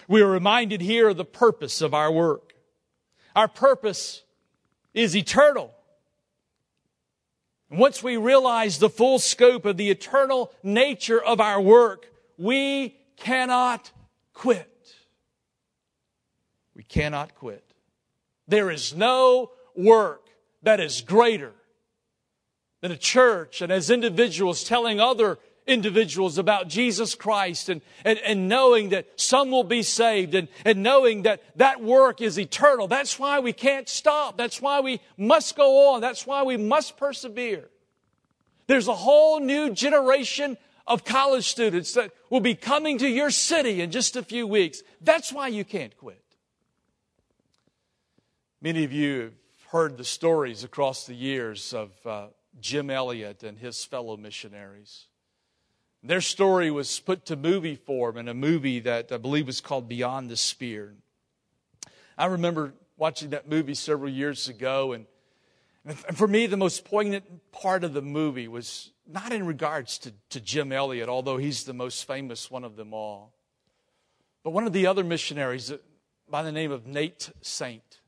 We 0.08 0.22
are 0.22 0.30
reminded 0.30 0.82
here 0.82 1.10
of 1.10 1.18
the 1.18 1.26
purpose 1.26 1.82
of 1.82 1.94
our 1.94 2.12
work. 2.12 2.54
Our 3.36 3.48
purpose 3.48 4.24
is 4.94 5.16
eternal. 5.16 5.74
Once 7.78 8.04
we 8.04 8.18
realize 8.18 8.78
the 8.78 8.90
full 8.90 9.20
scope 9.20 9.66
of 9.66 9.78
the 9.78 9.90
eternal 9.90 10.52
nature 10.62 11.22
of 11.22 11.40
our 11.40 11.62
work, 11.62 12.08
we 12.38 12.96
cannot 13.18 13.92
quit. 14.34 14.70
We 16.76 16.84
cannot 16.84 17.36
quit. 17.36 17.64
There 18.48 18.70
is 18.70 18.94
no 18.96 19.52
work 19.76 20.28
that 20.62 20.80
is 20.80 21.02
greater 21.02 21.54
than 22.82 22.92
a 22.92 22.98
church 22.98 23.62
and 23.62 23.72
as 23.72 23.90
individuals 23.90 24.64
telling 24.64 25.00
other 25.00 25.40
individuals 25.66 26.38
about 26.38 26.68
Jesus 26.68 27.16
Christ 27.16 27.70
and, 27.70 27.82
and, 28.04 28.20
and 28.20 28.50
knowing 28.50 28.90
that 28.90 29.08
some 29.20 29.52
will 29.52 29.64
be 29.64 29.84
saved 29.84 30.36
and, 30.36 30.48
and 30.66 30.84
knowing 30.84 31.24
that 31.24 31.42
that 31.58 31.82
work 31.82 32.22
is 32.22 32.38
eternal. 32.38 32.88
That's 32.88 33.18
why 33.18 33.40
we 33.40 33.54
can't 33.54 33.88
stop. 33.88 34.38
That's 34.38 34.62
why 34.62 34.82
we 34.82 35.00
must 35.18 35.56
go 35.56 35.94
on. 35.94 36.02
That's 36.02 36.28
why 36.28 36.44
we 36.44 36.58
must 36.58 36.98
persevere. 36.98 37.70
There's 38.68 38.88
a 38.88 38.96
whole 38.96 39.40
new 39.40 39.72
generation 39.72 40.58
of 40.86 41.06
college 41.06 41.48
students 41.48 41.94
that 41.94 42.12
will 42.30 42.42
be 42.42 42.56
coming 42.56 42.98
to 42.98 43.08
your 43.08 43.30
city 43.30 43.82
in 43.82 43.92
just 43.92 44.16
a 44.16 44.24
few 44.24 44.46
weeks. 44.46 44.82
That's 45.02 45.32
why 45.32 45.48
you 45.48 45.64
can't 45.64 45.96
quit. 45.98 46.22
Many 48.62 48.84
of 48.84 48.94
you 48.94 49.22
have 49.22 49.34
heard 49.72 49.98
the 49.98 50.04
stories 50.06 50.64
across 50.64 51.06
the 51.06 51.14
years 51.14 51.74
of 51.74 51.92
uh, 52.06 52.28
Jim 52.60 52.90
Elliot 52.90 53.44
and 53.44 53.58
his 53.58 53.84
fellow 53.84 54.18
missionaries. 54.18 55.08
Their 56.06 56.20
story 56.20 56.70
was 56.70 57.00
put 57.00 57.26
to 57.28 57.38
movie 57.38 57.76
form 57.76 58.18
in 58.18 58.28
a 58.28 58.34
movie 58.34 58.82
that 58.82 59.10
I 59.14 59.18
believe 59.18 59.48
was 59.48 59.62
called 59.62 59.88
Beyond 59.88 60.30
the 60.30 60.36
Spear. 60.36 60.96
I 62.18 62.26
remember 62.26 62.74
watching 62.98 63.30
that 63.30 63.48
movie 63.50 63.74
several 63.74 64.12
years 64.12 64.50
ago, 64.50 64.92
and, 64.92 65.06
and 65.86 66.18
for 66.18 66.28
me, 66.28 66.46
the 66.46 66.58
most 66.58 66.84
poignant 66.84 67.52
part 67.54 67.86
of 67.86 67.94
the 67.94 68.02
movie 68.02 68.50
was 68.50 68.92
not 69.08 69.32
in 69.32 69.46
regards 69.46 69.98
to, 70.00 70.14
to 70.32 70.42
Jim 70.42 70.74
Elliot, 70.74 71.08
although 71.08 71.38
he's 71.38 71.64
the 71.64 71.74
most 71.74 72.06
famous 72.06 72.52
one 72.52 72.66
of 72.66 72.76
them 72.76 72.94
all, 72.94 73.34
but 74.44 74.52
one 74.52 74.68
of 74.68 74.74
the 74.74 74.86
other 74.86 75.06
missionaries 75.06 75.72
by 76.30 76.44
the 76.44 76.52
name 76.52 76.72
of 76.72 76.86
Nate 76.86 77.32
Saint. 77.42 78.02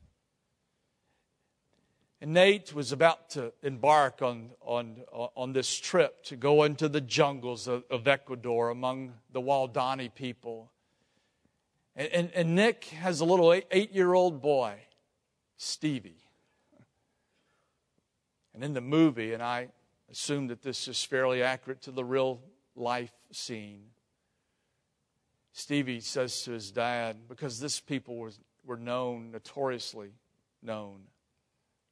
And 2.20 2.32
Nate 2.32 2.72
was 2.72 2.92
about 2.92 3.30
to 3.30 3.52
embark 3.62 4.22
on, 4.22 4.50
on, 4.62 5.02
on 5.12 5.52
this 5.52 5.78
trip 5.78 6.24
to 6.24 6.36
go 6.36 6.62
into 6.62 6.88
the 6.88 7.00
jungles 7.00 7.68
of, 7.68 7.84
of 7.90 8.08
Ecuador 8.08 8.70
among 8.70 9.12
the 9.32 9.40
Waodani 9.40 10.14
people. 10.14 10.72
And, 11.94 12.08
and, 12.08 12.30
and 12.34 12.54
Nick 12.54 12.84
has 12.86 13.20
a 13.20 13.26
little 13.26 13.52
eight 13.52 13.92
year 13.92 14.14
old 14.14 14.40
boy, 14.40 14.76
Stevie. 15.58 16.22
And 18.54 18.64
in 18.64 18.72
the 18.72 18.80
movie, 18.80 19.34
and 19.34 19.42
I 19.42 19.68
assume 20.10 20.46
that 20.46 20.62
this 20.62 20.88
is 20.88 21.04
fairly 21.04 21.42
accurate 21.42 21.82
to 21.82 21.90
the 21.90 22.04
real 22.04 22.40
life 22.74 23.12
scene, 23.30 23.82
Stevie 25.52 26.00
says 26.00 26.42
to 26.42 26.52
his 26.52 26.70
dad, 26.70 27.28
because 27.28 27.60
this 27.60 27.78
people 27.78 28.16
was, 28.16 28.38
were 28.64 28.78
known, 28.78 29.30
notoriously 29.32 30.12
known 30.62 31.00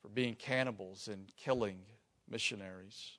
for 0.04 0.10
being 0.10 0.34
cannibals 0.34 1.08
and 1.08 1.32
killing 1.34 1.78
missionaries. 2.28 3.12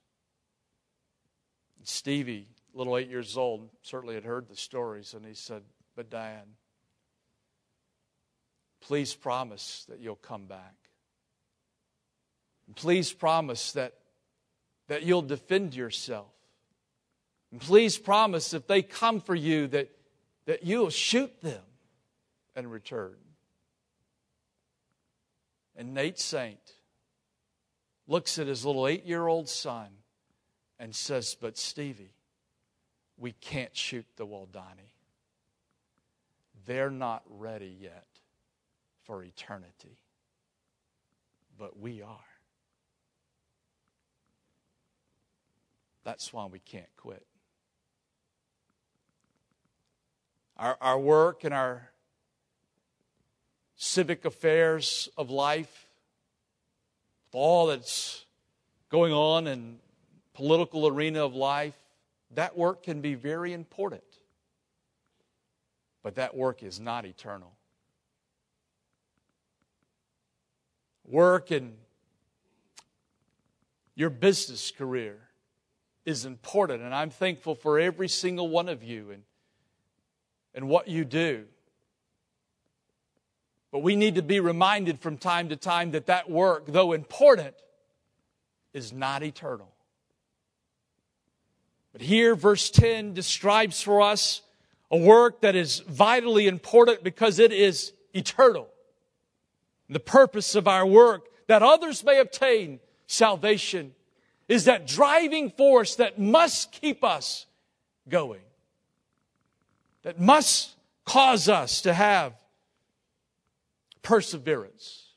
And 1.79 1.87
Stevie, 1.87 2.47
little 2.75 2.95
eight 2.95 3.09
years 3.09 3.37
old, 3.37 3.71
certainly 3.81 4.13
had 4.13 4.23
heard 4.23 4.47
the 4.47 4.55
stories, 4.55 5.15
and 5.15 5.25
he 5.25 5.33
said, 5.33 5.63
But 5.95 6.11
Dad, 6.11 6.43
please 8.81 9.15
promise 9.15 9.87
that 9.89 9.99
you'll 9.99 10.15
come 10.15 10.45
back. 10.45 10.75
please 12.75 13.11
promise 13.11 13.71
that, 13.71 13.95
that 14.87 15.01
you'll 15.01 15.23
defend 15.23 15.73
yourself. 15.73 16.33
And 17.51 17.59
please 17.59 17.97
promise 17.97 18.53
if 18.53 18.67
they 18.67 18.83
come 18.83 19.21
for 19.21 19.33
you 19.33 19.65
that, 19.69 19.89
that 20.45 20.63
you'll 20.63 20.91
shoot 20.91 21.41
them 21.41 21.63
and 22.55 22.71
return. 22.71 23.15
And 25.75 25.93
Nate 25.93 26.19
Saint 26.19 26.59
looks 28.07 28.39
at 28.39 28.47
his 28.47 28.65
little 28.65 28.87
eight 28.87 29.05
year 29.05 29.27
old 29.27 29.49
son 29.49 29.87
and 30.79 30.95
says, 30.95 31.35
But 31.39 31.57
Stevie, 31.57 32.13
we 33.17 33.33
can't 33.33 33.75
shoot 33.75 34.05
the 34.15 34.25
Waodani. 34.25 34.93
They're 36.65 36.89
not 36.89 37.23
ready 37.27 37.77
yet 37.79 38.07
for 39.03 39.23
eternity, 39.23 39.99
but 41.57 41.79
we 41.79 42.01
are. 42.01 42.19
That's 46.03 46.31
why 46.31 46.45
we 46.45 46.59
can't 46.59 46.89
quit. 46.97 47.25
Our, 50.57 50.77
our 50.79 50.99
work 50.99 51.43
and 51.43 51.53
our 51.53 51.89
civic 53.75 54.25
affairs 54.25 55.09
of 55.17 55.29
life, 55.29 55.87
all 57.31 57.67
that's 57.67 58.25
going 58.89 59.11
on 59.11 59.47
in 59.47 59.77
political 60.33 60.87
arena 60.87 61.25
of 61.25 61.35
life, 61.35 61.75
that 62.31 62.57
work 62.57 62.83
can 62.83 63.01
be 63.01 63.15
very 63.15 63.53
important. 63.53 64.03
But 66.03 66.15
that 66.15 66.35
work 66.35 66.63
is 66.63 66.79
not 66.79 67.05
eternal. 67.05 67.51
Work 71.07 71.51
in 71.51 71.73
your 73.95 74.09
business 74.09 74.71
career 74.71 75.17
is 76.05 76.25
important, 76.25 76.83
and 76.83 76.93
I'm 76.93 77.09
thankful 77.09 77.55
for 77.55 77.79
every 77.79 78.07
single 78.07 78.49
one 78.49 78.69
of 78.69 78.83
you 78.83 79.11
and, 79.11 79.23
and 80.53 80.67
what 80.67 80.87
you 80.87 81.05
do. 81.05 81.45
But 83.75 83.83
we 83.83 83.97
need 83.97 84.15
to 84.15 84.21
be 84.21 84.39
reminded 84.39 85.01
from 85.01 85.17
time 85.17 85.49
to 85.49 85.57
time 85.57 85.91
that 85.91 86.05
that 86.05 86.29
work, 86.29 86.63
though 86.65 86.93
important, 86.93 87.55
is 88.71 88.93
not 88.93 89.21
eternal. 89.21 89.69
But 91.91 92.01
here, 92.01 92.35
verse 92.35 92.69
10 92.69 93.13
describes 93.13 93.81
for 93.81 94.01
us 94.01 94.43
a 94.89 94.97
work 94.97 95.41
that 95.41 95.57
is 95.57 95.79
vitally 95.79 96.47
important 96.47 97.03
because 97.03 97.37
it 97.37 97.51
is 97.51 97.91
eternal. 98.13 98.69
The 99.89 99.99
purpose 99.99 100.55
of 100.55 100.69
our 100.69 100.85
work, 100.85 101.25
that 101.47 101.61
others 101.61 102.01
may 102.01 102.21
obtain 102.21 102.79
salvation, 103.07 103.93
is 104.47 104.63
that 104.63 104.87
driving 104.87 105.51
force 105.51 105.95
that 105.95 106.17
must 106.17 106.71
keep 106.71 107.03
us 107.03 107.45
going, 108.07 108.39
that 110.03 110.17
must 110.17 110.77
cause 111.03 111.49
us 111.49 111.81
to 111.81 111.93
have 111.93 112.35
perseverance 114.05 115.07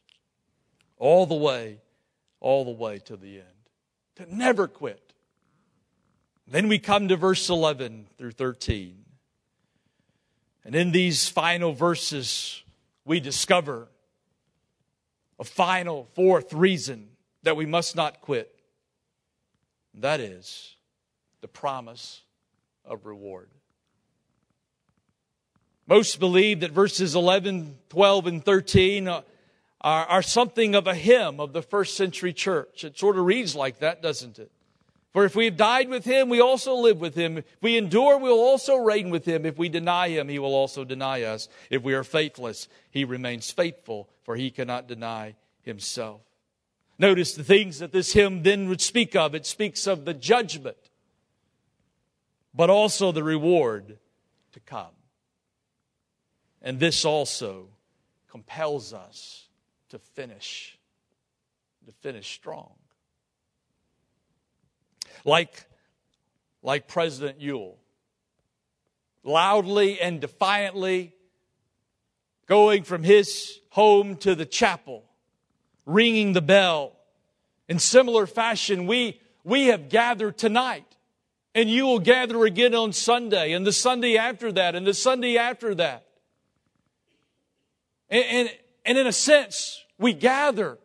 all 0.96 1.26
the 1.26 1.34
way, 1.34 1.78
all 2.40 2.64
the 2.64 2.72
way 2.72 2.98
to 2.98 3.16
the 3.16 3.36
end, 3.36 3.44
to 4.16 4.34
never 4.34 4.66
quit. 4.66 5.12
Then 6.46 6.68
we 6.68 6.78
come 6.78 7.08
to 7.08 7.16
verse 7.16 7.50
11 7.50 8.06
through 8.16 8.32
13. 8.32 9.04
And 10.64 10.74
in 10.74 10.90
these 10.90 11.28
final 11.28 11.72
verses, 11.72 12.62
we 13.04 13.20
discover 13.20 13.88
a 15.38 15.44
final 15.44 16.08
fourth 16.14 16.52
reason 16.54 17.10
that 17.42 17.56
we 17.56 17.66
must 17.66 17.94
not 17.94 18.22
quit. 18.22 18.58
That 19.94 20.20
is 20.20 20.76
the 21.42 21.48
promise 21.48 22.22
of 22.84 23.04
reward. 23.04 23.50
Most 25.88 26.20
believe 26.20 26.60
that 26.60 26.70
verses 26.70 27.14
11, 27.14 27.78
12, 27.88 28.26
and 28.26 28.44
13 28.44 29.08
uh, 29.08 29.22
are, 29.80 30.04
are, 30.04 30.22
something 30.22 30.74
of 30.74 30.86
a 30.86 30.94
hymn 30.94 31.40
of 31.40 31.54
the 31.54 31.62
first 31.62 31.96
century 31.96 32.34
church. 32.34 32.84
It 32.84 32.98
sort 32.98 33.16
of 33.16 33.24
reads 33.24 33.56
like 33.56 33.78
that, 33.78 34.02
doesn't 34.02 34.38
it? 34.38 34.52
For 35.14 35.24
if 35.24 35.34
we 35.34 35.46
have 35.46 35.56
died 35.56 35.88
with 35.88 36.04
him, 36.04 36.28
we 36.28 36.40
also 36.40 36.74
live 36.74 37.00
with 37.00 37.14
him. 37.14 37.38
If 37.38 37.44
we 37.62 37.78
endure, 37.78 38.18
we 38.18 38.28
will 38.28 38.38
also 38.38 38.76
reign 38.76 39.08
with 39.08 39.24
him. 39.24 39.46
If 39.46 39.56
we 39.56 39.70
deny 39.70 40.08
him, 40.10 40.28
he 40.28 40.38
will 40.38 40.54
also 40.54 40.84
deny 40.84 41.22
us. 41.22 41.48
If 41.70 41.82
we 41.82 41.94
are 41.94 42.04
faithless, 42.04 42.68
he 42.90 43.06
remains 43.06 43.50
faithful, 43.50 44.10
for 44.24 44.36
he 44.36 44.50
cannot 44.50 44.88
deny 44.88 45.36
himself. 45.62 46.20
Notice 46.98 47.34
the 47.34 47.44
things 47.44 47.78
that 47.78 47.92
this 47.92 48.12
hymn 48.12 48.42
then 48.42 48.68
would 48.68 48.82
speak 48.82 49.16
of. 49.16 49.34
It 49.34 49.46
speaks 49.46 49.86
of 49.86 50.04
the 50.04 50.14
judgment, 50.14 50.76
but 52.52 52.68
also 52.68 53.10
the 53.10 53.24
reward 53.24 53.96
to 54.52 54.60
come. 54.60 54.97
And 56.62 56.80
this 56.80 57.04
also 57.04 57.68
compels 58.30 58.92
us 58.92 59.46
to 59.90 59.98
finish, 59.98 60.78
to 61.86 61.92
finish 61.92 62.32
strong. 62.34 62.72
Like, 65.24 65.64
like 66.62 66.88
President 66.88 67.40
Ewell, 67.40 67.78
loudly 69.24 70.00
and 70.00 70.20
defiantly 70.20 71.14
going 72.46 72.82
from 72.82 73.02
his 73.02 73.60
home 73.70 74.16
to 74.16 74.34
the 74.34 74.46
chapel 74.46 75.04
ringing 75.88 76.34
the 76.34 76.42
bell. 76.42 76.92
In 77.68 77.78
similar 77.78 78.26
fashion, 78.26 78.86
we, 78.86 79.20
we 79.42 79.66
have 79.66 79.88
gathered 79.88 80.38
tonight. 80.38 80.84
And 81.54 81.68
you 81.68 81.86
will 81.86 81.98
gather 81.98 82.44
again 82.44 82.74
on 82.74 82.92
Sunday, 82.92 83.52
and 83.52 83.66
the 83.66 83.72
Sunday 83.72 84.16
after 84.16 84.52
that, 84.52 84.74
and 84.74 84.86
the 84.86 84.94
Sunday 84.94 85.38
after 85.38 85.74
that. 85.76 86.06
And, 88.10 88.24
and, 88.24 88.50
and 88.84 88.98
in 88.98 89.06
a 89.06 89.12
sense, 89.12 89.84
we 89.98 90.12
gather 90.12 90.78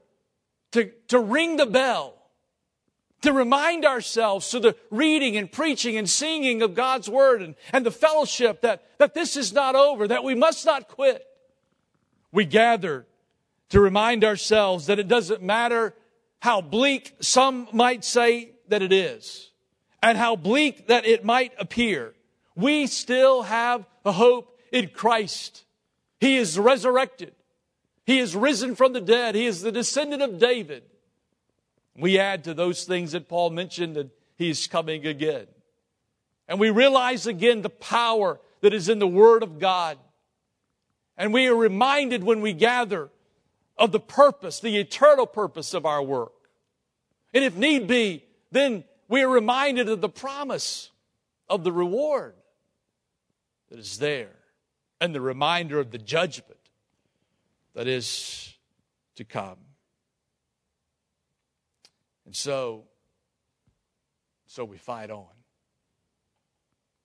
to, 0.72 0.92
to 1.08 1.20
ring 1.20 1.58
the 1.58 1.66
bell, 1.66 2.16
to 3.22 3.32
remind 3.32 3.86
ourselves 3.86 4.50
through 4.50 4.60
the 4.62 4.76
reading 4.92 5.38
and 5.38 5.52
preaching 5.52 5.98
and 5.98 6.10
singing 6.10 6.62
of 6.62 6.74
God's 6.74 7.10
Word 7.10 7.42
and, 7.42 7.56
and 7.72 7.86
the 7.86 7.92
fellowship 7.92 8.62
that, 8.62 8.84
that 8.98 9.14
this 9.14 9.38
is 9.38 9.54
not 9.54 9.76
over, 9.76 10.08
that 10.08 10.24
we 10.24 10.36
must 10.36 10.66
not 10.66 10.88
quit. 10.88 11.26
We 12.32 12.46
gather 12.46 13.06
to 13.70 13.80
remind 13.80 14.24
ourselves 14.24 14.88
that 14.88 15.00
it 15.00 15.08
doesn't 15.08 15.42
matter 15.42 15.94
how 16.40 16.62
bleak 16.62 17.16
some 17.22 17.68
might 17.72 18.04
say 18.04 18.52
that 18.68 18.82
it 18.82 18.92
is 18.92 19.52
and 20.02 20.18
how 20.18 20.36
bleak 20.36 20.88
that 20.88 21.06
it 21.06 21.24
might 21.24 21.54
appear. 21.58 22.14
We 22.56 22.88
still 22.88 23.44
have 23.44 23.86
a 24.04 24.12
hope 24.12 24.60
in 24.72 24.90
Christ. 24.90 25.64
He 26.24 26.38
is 26.38 26.58
resurrected. 26.58 27.34
He 28.06 28.20
is 28.20 28.34
risen 28.34 28.76
from 28.76 28.94
the 28.94 29.02
dead. 29.02 29.36
He 29.36 29.46
is 29.46 29.62
the 29.62 29.74
descendant 29.74 30.22
of 30.22 30.40
David. 30.40 30.84
We 31.98 32.18
add 32.18 32.46
to 32.46 32.54
those 32.54 32.86
things 32.86 33.12
that 33.12 33.28
Paul 33.28 33.50
mentioned 33.50 33.98
that 33.98 34.10
he 34.38 34.50
is 34.50 34.66
coming 34.68 35.06
again. 35.06 35.48
And 36.48 36.62
we 36.62 36.70
realize 36.70 37.28
again 37.28 37.62
the 37.62 37.70
power 37.70 38.40
that 38.62 38.74
is 38.74 38.88
in 38.88 39.00
the 39.00 39.08
Word 39.08 39.44
of 39.44 39.60
God. 39.60 39.98
And 41.18 41.34
we 41.34 41.48
are 41.48 41.56
reminded 41.56 42.24
when 42.24 42.40
we 42.40 42.54
gather 42.54 43.10
of 43.78 43.92
the 43.92 44.00
purpose, 44.00 44.62
the 44.62 44.78
eternal 44.78 45.28
purpose 45.28 45.74
of 45.74 45.86
our 45.86 46.02
work. 46.02 46.32
And 47.34 47.44
if 47.44 47.58
need 47.58 47.86
be, 47.86 48.24
then 48.50 48.86
we 49.10 49.24
are 49.24 49.30
reminded 49.30 49.90
of 49.90 50.00
the 50.00 50.08
promise 50.08 50.90
of 51.50 51.66
the 51.66 51.74
reward 51.74 52.36
that 53.70 53.78
is 53.78 53.98
there 53.98 54.38
and 55.04 55.14
the 55.14 55.20
reminder 55.20 55.82
of 55.82 55.92
the 55.92 55.98
judgment 55.98 56.62
that 57.76 57.88
is 57.88 58.54
to 59.18 59.26
come. 59.26 59.58
And 62.26 62.34
so, 62.34 62.86
so 64.48 64.64
we 64.64 64.78
fight 64.78 65.12
on. 65.12 65.26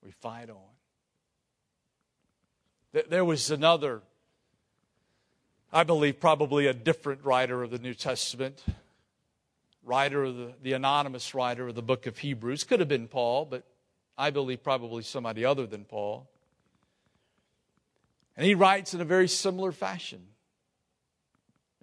We 0.04 0.12
fight 0.12 0.48
on. 0.48 0.56
There 3.10 3.24
was 3.24 3.50
another 3.50 4.02
I 5.72 5.82
believe 5.82 6.20
probably 6.20 6.68
a 6.68 6.72
different 6.72 7.24
writer 7.24 7.64
of 7.64 7.70
the 7.70 7.78
New 7.78 7.94
Testament, 7.94 8.62
writer 9.82 10.22
of 10.22 10.36
the, 10.36 10.52
the 10.62 10.72
anonymous 10.74 11.34
writer 11.34 11.66
of 11.66 11.74
the 11.74 11.82
book 11.82 12.06
of 12.06 12.18
Hebrews. 12.18 12.62
Could 12.62 12.78
have 12.78 12.88
been 12.88 13.08
Paul, 13.08 13.44
but 13.44 13.64
I 14.16 14.30
believe 14.30 14.62
probably 14.62 15.02
somebody 15.02 15.44
other 15.44 15.66
than 15.66 15.84
Paul. 15.84 16.28
And 18.38 18.46
he 18.46 18.54
writes 18.54 18.94
in 18.94 19.02
a 19.02 19.04
very 19.04 19.28
similar 19.28 19.72
fashion, 19.72 20.22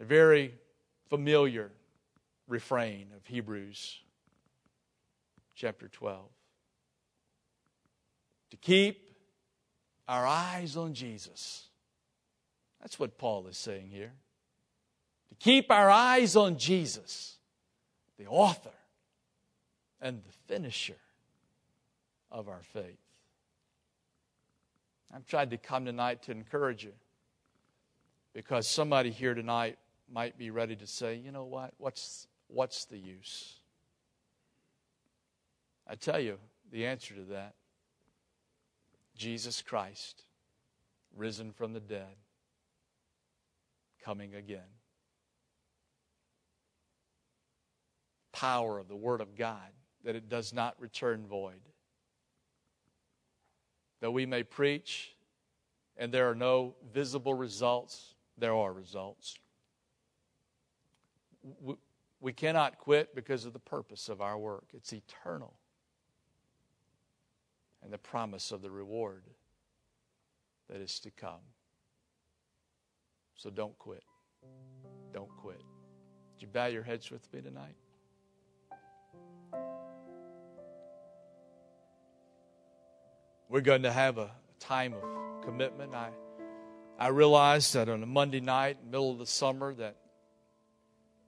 a 0.01 0.05
very 0.05 0.55
familiar 1.09 1.69
refrain 2.47 3.09
of 3.15 3.23
Hebrews 3.27 3.99
chapter 5.53 5.87
12. 5.87 6.25
To 8.49 8.57
keep 8.57 9.11
our 10.07 10.25
eyes 10.25 10.75
on 10.75 10.95
Jesus 10.95 11.67
that's 12.85 12.99
what 12.99 13.17
Paul 13.17 13.47
is 13.47 13.57
saying 13.57 13.89
here. 13.89 14.13
To 15.29 15.35
keep 15.39 15.71
our 15.71 15.89
eyes 15.89 16.35
on 16.35 16.59
Jesus, 16.59 17.37
the 18.19 18.27
author 18.27 18.69
and 19.99 20.21
the 20.23 20.31
finisher 20.47 20.99
of 22.31 22.47
our 22.47 22.61
faith. 22.61 22.99
I've 25.13 25.25
tried 25.25 25.51
to 25.51 25.57
come 25.57 25.85
tonight 25.85 26.23
to 26.23 26.31
encourage 26.31 26.83
you 26.83 26.93
because 28.33 28.67
somebody 28.67 29.11
here 29.11 29.33
tonight 29.33 29.77
might 30.11 30.37
be 30.37 30.51
ready 30.51 30.75
to 30.75 30.87
say, 30.87 31.15
you 31.15 31.31
know 31.31 31.45
what? 31.45 31.73
What's, 31.77 32.27
what's 32.47 32.85
the 32.85 32.97
use? 32.97 33.59
I 35.87 35.95
tell 35.95 36.19
you 36.19 36.37
the 36.71 36.85
answer 36.85 37.15
to 37.15 37.23
that 37.25 37.55
Jesus 39.15 39.61
Christ, 39.61 40.23
risen 41.15 41.51
from 41.53 41.73
the 41.73 41.79
dead, 41.79 42.15
coming 44.03 44.35
again. 44.35 44.59
Power 48.33 48.77
of 48.77 48.89
the 48.89 48.95
Word 48.95 49.21
of 49.21 49.35
God, 49.35 49.71
that 50.03 50.15
it 50.15 50.27
does 50.27 50.53
not 50.53 50.75
return 50.79 51.25
void. 51.25 51.61
Though 53.99 54.11
we 54.11 54.25
may 54.25 54.43
preach 54.43 55.15
and 55.97 56.11
there 56.11 56.29
are 56.29 56.35
no 56.35 56.75
visible 56.93 57.33
results, 57.33 58.15
there 58.37 58.53
are 58.53 58.73
results. 58.73 59.37
We 62.19 62.33
cannot 62.33 62.79
quit 62.79 63.15
because 63.15 63.45
of 63.45 63.53
the 63.53 63.59
purpose 63.59 64.09
of 64.09 64.21
our 64.21 64.37
work, 64.37 64.65
it's 64.73 64.91
eternal. 64.93 65.53
And 67.83 67.93
the 67.93 67.97
promise 67.97 68.51
of 68.51 68.61
the 68.61 68.71
reward 68.71 69.23
that 70.69 70.81
is 70.81 70.99
to 71.01 71.11
come. 71.11 71.41
So 73.35 73.49
don't 73.49 73.77
quit. 73.77 74.03
Don't 75.13 75.29
quit. 75.37 75.61
Would 76.33 76.41
you 76.41 76.47
bow 76.47 76.65
your 76.65 76.83
heads 76.83 77.11
with 77.11 77.31
me 77.31 77.41
tonight? 77.41 77.75
We're 83.47 83.61
going 83.61 83.83
to 83.83 83.91
have 83.91 84.17
a 84.17 84.31
time 84.59 84.93
of 84.93 85.43
commitment. 85.43 85.93
I, 85.93 86.09
I 86.97 87.09
realize 87.09 87.73
that 87.73 87.89
on 87.89 88.01
a 88.01 88.07
Monday 88.07 88.39
night, 88.39 88.77
middle 88.83 89.11
of 89.11 89.19
the 89.19 89.27
summer, 89.27 89.73
that 89.75 89.97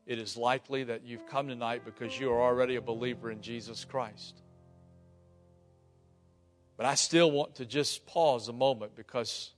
it 0.08 0.18
is 0.18 0.36
likely 0.36 0.86
that 0.86 1.04
you've 1.06 1.28
come 1.28 1.48
tonight 1.48 1.84
because 1.86 2.20
you 2.20 2.32
are 2.32 2.42
already 2.42 2.76
a 2.76 2.82
believer 2.82 3.30
in 3.30 3.42
Jesus 3.42 3.86
Christ. 3.86 4.42
But 6.76 6.88
I 6.88 6.96
still 6.96 7.30
want 7.30 7.56
to 7.56 7.66
just 7.66 8.06
pause 8.08 8.48
a 8.48 8.54
moment 8.54 8.96
because 8.96 9.52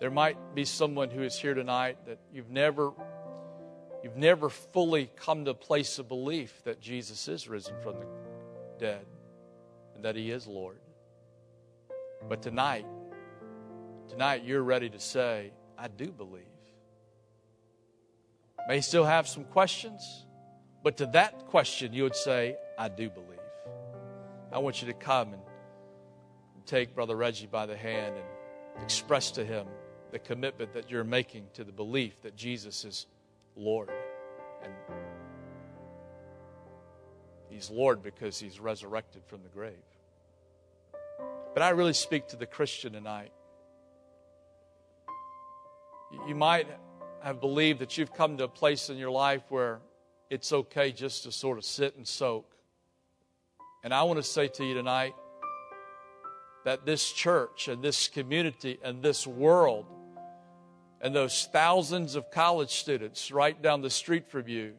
there 0.00 0.10
might 0.10 0.54
be 0.54 0.64
someone 0.64 1.10
who 1.10 1.22
is 1.22 1.38
here 1.38 1.54
tonight 1.54 1.98
that 2.06 2.18
you've 2.32 2.50
never 2.50 2.92
you've 4.02 4.16
never 4.16 4.48
fully 4.48 5.10
come 5.16 5.44
to 5.44 5.50
a 5.50 5.54
place 5.54 5.98
of 5.98 6.08
belief 6.08 6.62
that 6.64 6.80
Jesus 6.80 7.26
is 7.28 7.48
risen 7.48 7.74
from 7.82 7.96
the 7.98 8.06
dead 8.78 9.04
and 9.94 10.04
that 10.04 10.14
he 10.16 10.30
is 10.30 10.46
Lord. 10.46 10.78
But 12.26 12.42
tonight, 12.42 12.86
tonight 14.08 14.44
you're 14.44 14.62
ready 14.62 14.88
to 14.88 14.98
say, 14.98 15.52
I 15.76 15.88
do 15.88 16.06
believe. 16.06 16.44
May 18.66 18.80
still 18.80 19.04
have 19.04 19.28
some 19.28 19.44
questions, 19.44 20.26
but 20.82 20.96
to 20.98 21.06
that 21.06 21.46
question 21.46 21.92
you 21.92 22.02
would 22.02 22.16
say, 22.16 22.56
I 22.78 22.88
do 22.88 23.10
believe. 23.10 23.38
I 24.52 24.58
want 24.58 24.80
you 24.80 24.88
to 24.88 24.94
come 24.94 25.32
and 25.34 25.42
take 26.66 26.94
Brother 26.94 27.16
Reggie 27.16 27.46
by 27.46 27.66
the 27.66 27.76
hand 27.76 28.14
and 28.16 28.82
express 28.82 29.30
to 29.32 29.44
him 29.44 29.66
the 30.10 30.18
commitment 30.18 30.72
that 30.72 30.90
you're 30.90 31.04
making 31.04 31.46
to 31.54 31.64
the 31.64 31.72
belief 31.72 32.20
that 32.22 32.36
Jesus 32.36 32.84
is 32.84 33.06
Lord. 33.56 33.90
And 34.62 34.72
He's 37.50 37.70
Lord 37.70 38.02
because 38.02 38.38
He's 38.38 38.60
resurrected 38.60 39.22
from 39.26 39.42
the 39.42 39.48
grave. 39.48 39.74
But 41.58 41.64
I 41.64 41.70
really 41.70 41.92
speak 41.92 42.28
to 42.28 42.36
the 42.36 42.46
Christian 42.46 42.92
tonight. 42.92 43.32
You 46.28 46.36
might 46.36 46.68
have 47.20 47.40
believed 47.40 47.80
that 47.80 47.98
you've 47.98 48.14
come 48.14 48.36
to 48.36 48.44
a 48.44 48.48
place 48.48 48.90
in 48.90 48.96
your 48.96 49.10
life 49.10 49.42
where 49.48 49.80
it's 50.30 50.52
okay 50.52 50.92
just 50.92 51.24
to 51.24 51.32
sort 51.32 51.58
of 51.58 51.64
sit 51.64 51.96
and 51.96 52.06
soak. 52.06 52.48
And 53.82 53.92
I 53.92 54.04
want 54.04 54.18
to 54.18 54.22
say 54.22 54.46
to 54.46 54.64
you 54.64 54.72
tonight 54.72 55.14
that 56.64 56.86
this 56.86 57.12
church 57.12 57.66
and 57.66 57.82
this 57.82 58.06
community 58.06 58.78
and 58.84 59.02
this 59.02 59.26
world 59.26 59.86
and 61.00 61.12
those 61.12 61.48
thousands 61.52 62.14
of 62.14 62.30
college 62.30 62.70
students 62.70 63.32
right 63.32 63.60
down 63.60 63.82
the 63.82 63.90
street 63.90 64.30
from 64.30 64.46
you 64.46 64.74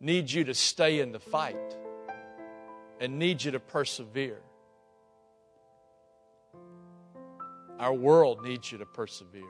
need 0.00 0.30
you 0.30 0.44
to 0.44 0.54
stay 0.54 1.00
in 1.00 1.12
the 1.12 1.20
fight 1.20 1.76
and 2.98 3.18
need 3.18 3.44
you 3.44 3.50
to 3.50 3.60
persevere. 3.60 4.40
Our 7.78 7.94
world 7.94 8.42
needs 8.42 8.72
you 8.72 8.78
to 8.78 8.86
persevere. 8.86 9.42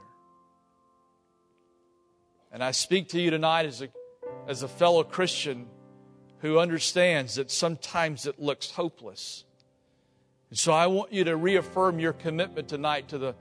And 2.53 2.63
I 2.63 2.73
speak 2.73 3.09
to 3.11 3.21
you 3.21 3.31
tonight 3.31 3.67
as 3.67 3.83
a, 3.83 3.89
as 4.47 4.63
a 4.63 4.69
fellow 4.69 5.03
Christian 5.05 5.67
who 6.41 6.59
understands 6.59 7.35
that 7.37 7.51
sometimes 7.51 8.27
it 8.27 8.39
looks 8.39 8.71
hopeless. 8.71 9.45
And 10.51 10.59
so 10.59 10.73
I 10.73 10.87
want 10.87 11.13
you 11.13 11.25
to 11.25 11.37
reaffirm 11.37 11.99
your 11.99 12.13
commitment 12.13 12.69
tonight 12.69 13.09
to 13.09 13.19
the, 13.19 13.35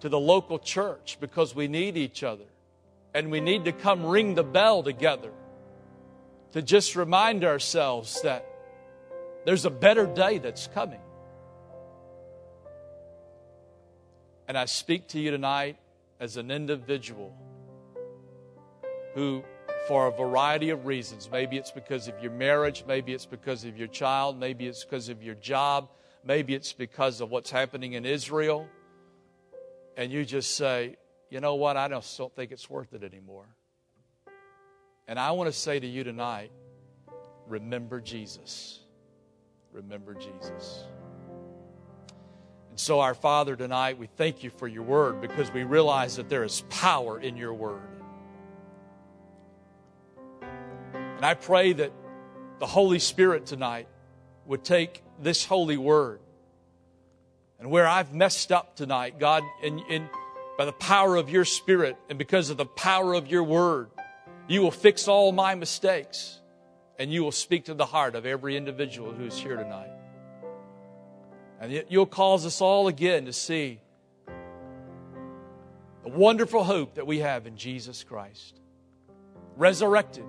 to 0.00 0.08
the 0.08 0.20
local 0.20 0.58
church 0.58 1.18
because 1.20 1.54
we 1.54 1.68
need 1.68 1.96
each 1.96 2.22
other. 2.22 2.44
And 3.14 3.30
we 3.30 3.40
need 3.40 3.64
to 3.64 3.72
come 3.72 4.06
ring 4.06 4.34
the 4.34 4.44
bell 4.44 4.82
together 4.82 5.32
to 6.52 6.62
just 6.62 6.96
remind 6.96 7.44
ourselves 7.44 8.20
that 8.22 8.46
there's 9.44 9.64
a 9.64 9.70
better 9.70 10.06
day 10.06 10.38
that's 10.38 10.66
coming. 10.68 11.00
And 14.50 14.58
I 14.58 14.64
speak 14.64 15.06
to 15.10 15.20
you 15.20 15.30
tonight 15.30 15.76
as 16.18 16.36
an 16.36 16.50
individual 16.50 17.32
who, 19.14 19.44
for 19.86 20.08
a 20.08 20.10
variety 20.10 20.70
of 20.70 20.86
reasons, 20.86 21.30
maybe 21.30 21.56
it's 21.56 21.70
because 21.70 22.08
of 22.08 22.20
your 22.20 22.32
marriage, 22.32 22.82
maybe 22.84 23.12
it's 23.12 23.26
because 23.26 23.64
of 23.64 23.78
your 23.78 23.86
child, 23.86 24.40
maybe 24.40 24.66
it's 24.66 24.82
because 24.82 25.08
of 25.08 25.22
your 25.22 25.36
job, 25.36 25.88
maybe 26.24 26.52
it's 26.52 26.72
because 26.72 27.20
of 27.20 27.30
what's 27.30 27.52
happening 27.52 27.92
in 27.92 28.04
Israel, 28.04 28.66
and 29.96 30.10
you 30.10 30.24
just 30.24 30.56
say, 30.56 30.96
you 31.30 31.38
know 31.38 31.54
what, 31.54 31.76
I 31.76 31.86
just 31.86 32.18
don't 32.18 32.34
think 32.34 32.50
it's 32.50 32.68
worth 32.68 32.92
it 32.92 33.04
anymore. 33.04 33.46
And 35.06 35.16
I 35.16 35.30
want 35.30 35.46
to 35.46 35.56
say 35.56 35.78
to 35.78 35.86
you 35.86 36.02
tonight, 36.02 36.50
remember 37.46 38.00
Jesus. 38.00 38.80
Remember 39.72 40.12
Jesus. 40.12 40.86
So, 42.80 43.00
our 43.00 43.12
Father, 43.12 43.56
tonight, 43.56 43.98
we 43.98 44.06
thank 44.06 44.42
you 44.42 44.48
for 44.48 44.66
your 44.66 44.82
word 44.82 45.20
because 45.20 45.52
we 45.52 45.64
realize 45.64 46.16
that 46.16 46.30
there 46.30 46.44
is 46.44 46.62
power 46.70 47.20
in 47.20 47.36
your 47.36 47.52
word. 47.52 47.82
And 50.40 51.22
I 51.22 51.34
pray 51.34 51.74
that 51.74 51.92
the 52.58 52.66
Holy 52.66 52.98
Spirit 52.98 53.44
tonight 53.44 53.86
would 54.46 54.64
take 54.64 55.02
this 55.20 55.44
holy 55.44 55.76
word 55.76 56.20
and 57.58 57.70
where 57.70 57.86
I've 57.86 58.14
messed 58.14 58.50
up 58.50 58.76
tonight, 58.76 59.18
God, 59.18 59.42
in, 59.62 59.80
in, 59.80 60.08
by 60.56 60.64
the 60.64 60.72
power 60.72 61.16
of 61.16 61.28
your 61.28 61.44
Spirit 61.44 61.98
and 62.08 62.18
because 62.18 62.48
of 62.48 62.56
the 62.56 62.64
power 62.64 63.12
of 63.12 63.26
your 63.26 63.44
word, 63.44 63.90
you 64.48 64.62
will 64.62 64.70
fix 64.70 65.06
all 65.06 65.32
my 65.32 65.54
mistakes 65.54 66.40
and 66.98 67.12
you 67.12 67.22
will 67.22 67.30
speak 67.30 67.66
to 67.66 67.74
the 67.74 67.84
heart 67.84 68.14
of 68.14 68.24
every 68.24 68.56
individual 68.56 69.12
who 69.12 69.26
is 69.26 69.36
here 69.36 69.56
tonight. 69.56 69.99
And 71.60 71.84
you'll 71.90 72.06
cause 72.06 72.46
us 72.46 72.62
all 72.62 72.88
again 72.88 73.26
to 73.26 73.34
see 73.34 73.80
the 74.26 76.08
wonderful 76.08 76.64
hope 76.64 76.94
that 76.94 77.06
we 77.06 77.18
have 77.18 77.46
in 77.46 77.58
Jesus 77.58 78.02
Christ, 78.02 78.58
resurrected 79.56 80.24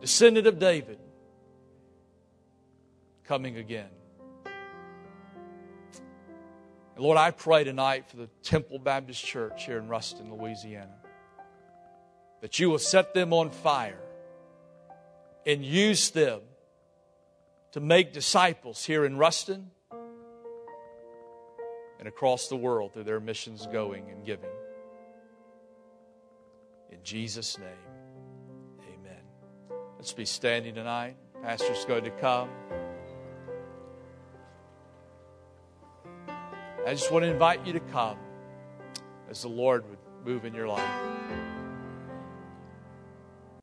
descendant 0.00 0.46
of 0.46 0.58
David, 0.58 0.98
coming 3.24 3.56
again. 3.56 3.88
And 4.44 4.52
Lord, 7.04 7.16
I 7.16 7.30
pray 7.30 7.64
tonight 7.64 8.10
for 8.10 8.18
the 8.18 8.28
Temple 8.42 8.78
Baptist 8.78 9.24
Church 9.24 9.64
here 9.64 9.78
in 9.78 9.88
Ruston, 9.88 10.34
Louisiana, 10.34 10.96
that 12.42 12.58
you 12.58 12.68
will 12.68 12.78
set 12.78 13.14
them 13.14 13.32
on 13.32 13.50
fire 13.50 14.02
and 15.46 15.64
use 15.64 16.10
them 16.10 16.40
to 17.72 17.80
make 17.80 18.12
disciples 18.12 18.84
here 18.84 19.06
in 19.06 19.16
Ruston 19.16 19.70
and 22.00 22.08
across 22.08 22.48
the 22.48 22.56
world 22.56 22.94
through 22.94 23.04
their 23.04 23.20
missions 23.20 23.68
going 23.70 24.10
and 24.10 24.24
giving. 24.24 24.48
In 26.90 26.98
Jesus' 27.04 27.58
name. 27.58 27.68
Amen. 28.80 29.20
Let's 29.98 30.14
be 30.14 30.24
standing 30.24 30.74
tonight. 30.74 31.16
Pastor's 31.42 31.84
going 31.84 32.04
to 32.04 32.10
come. 32.10 32.48
I 36.86 36.94
just 36.94 37.12
want 37.12 37.26
to 37.26 37.30
invite 37.30 37.66
you 37.66 37.74
to 37.74 37.80
come 37.80 38.16
as 39.28 39.42
the 39.42 39.48
Lord 39.48 39.84
would 39.90 39.98
move 40.24 40.46
in 40.46 40.54
your 40.54 40.68
life. 40.68 41.49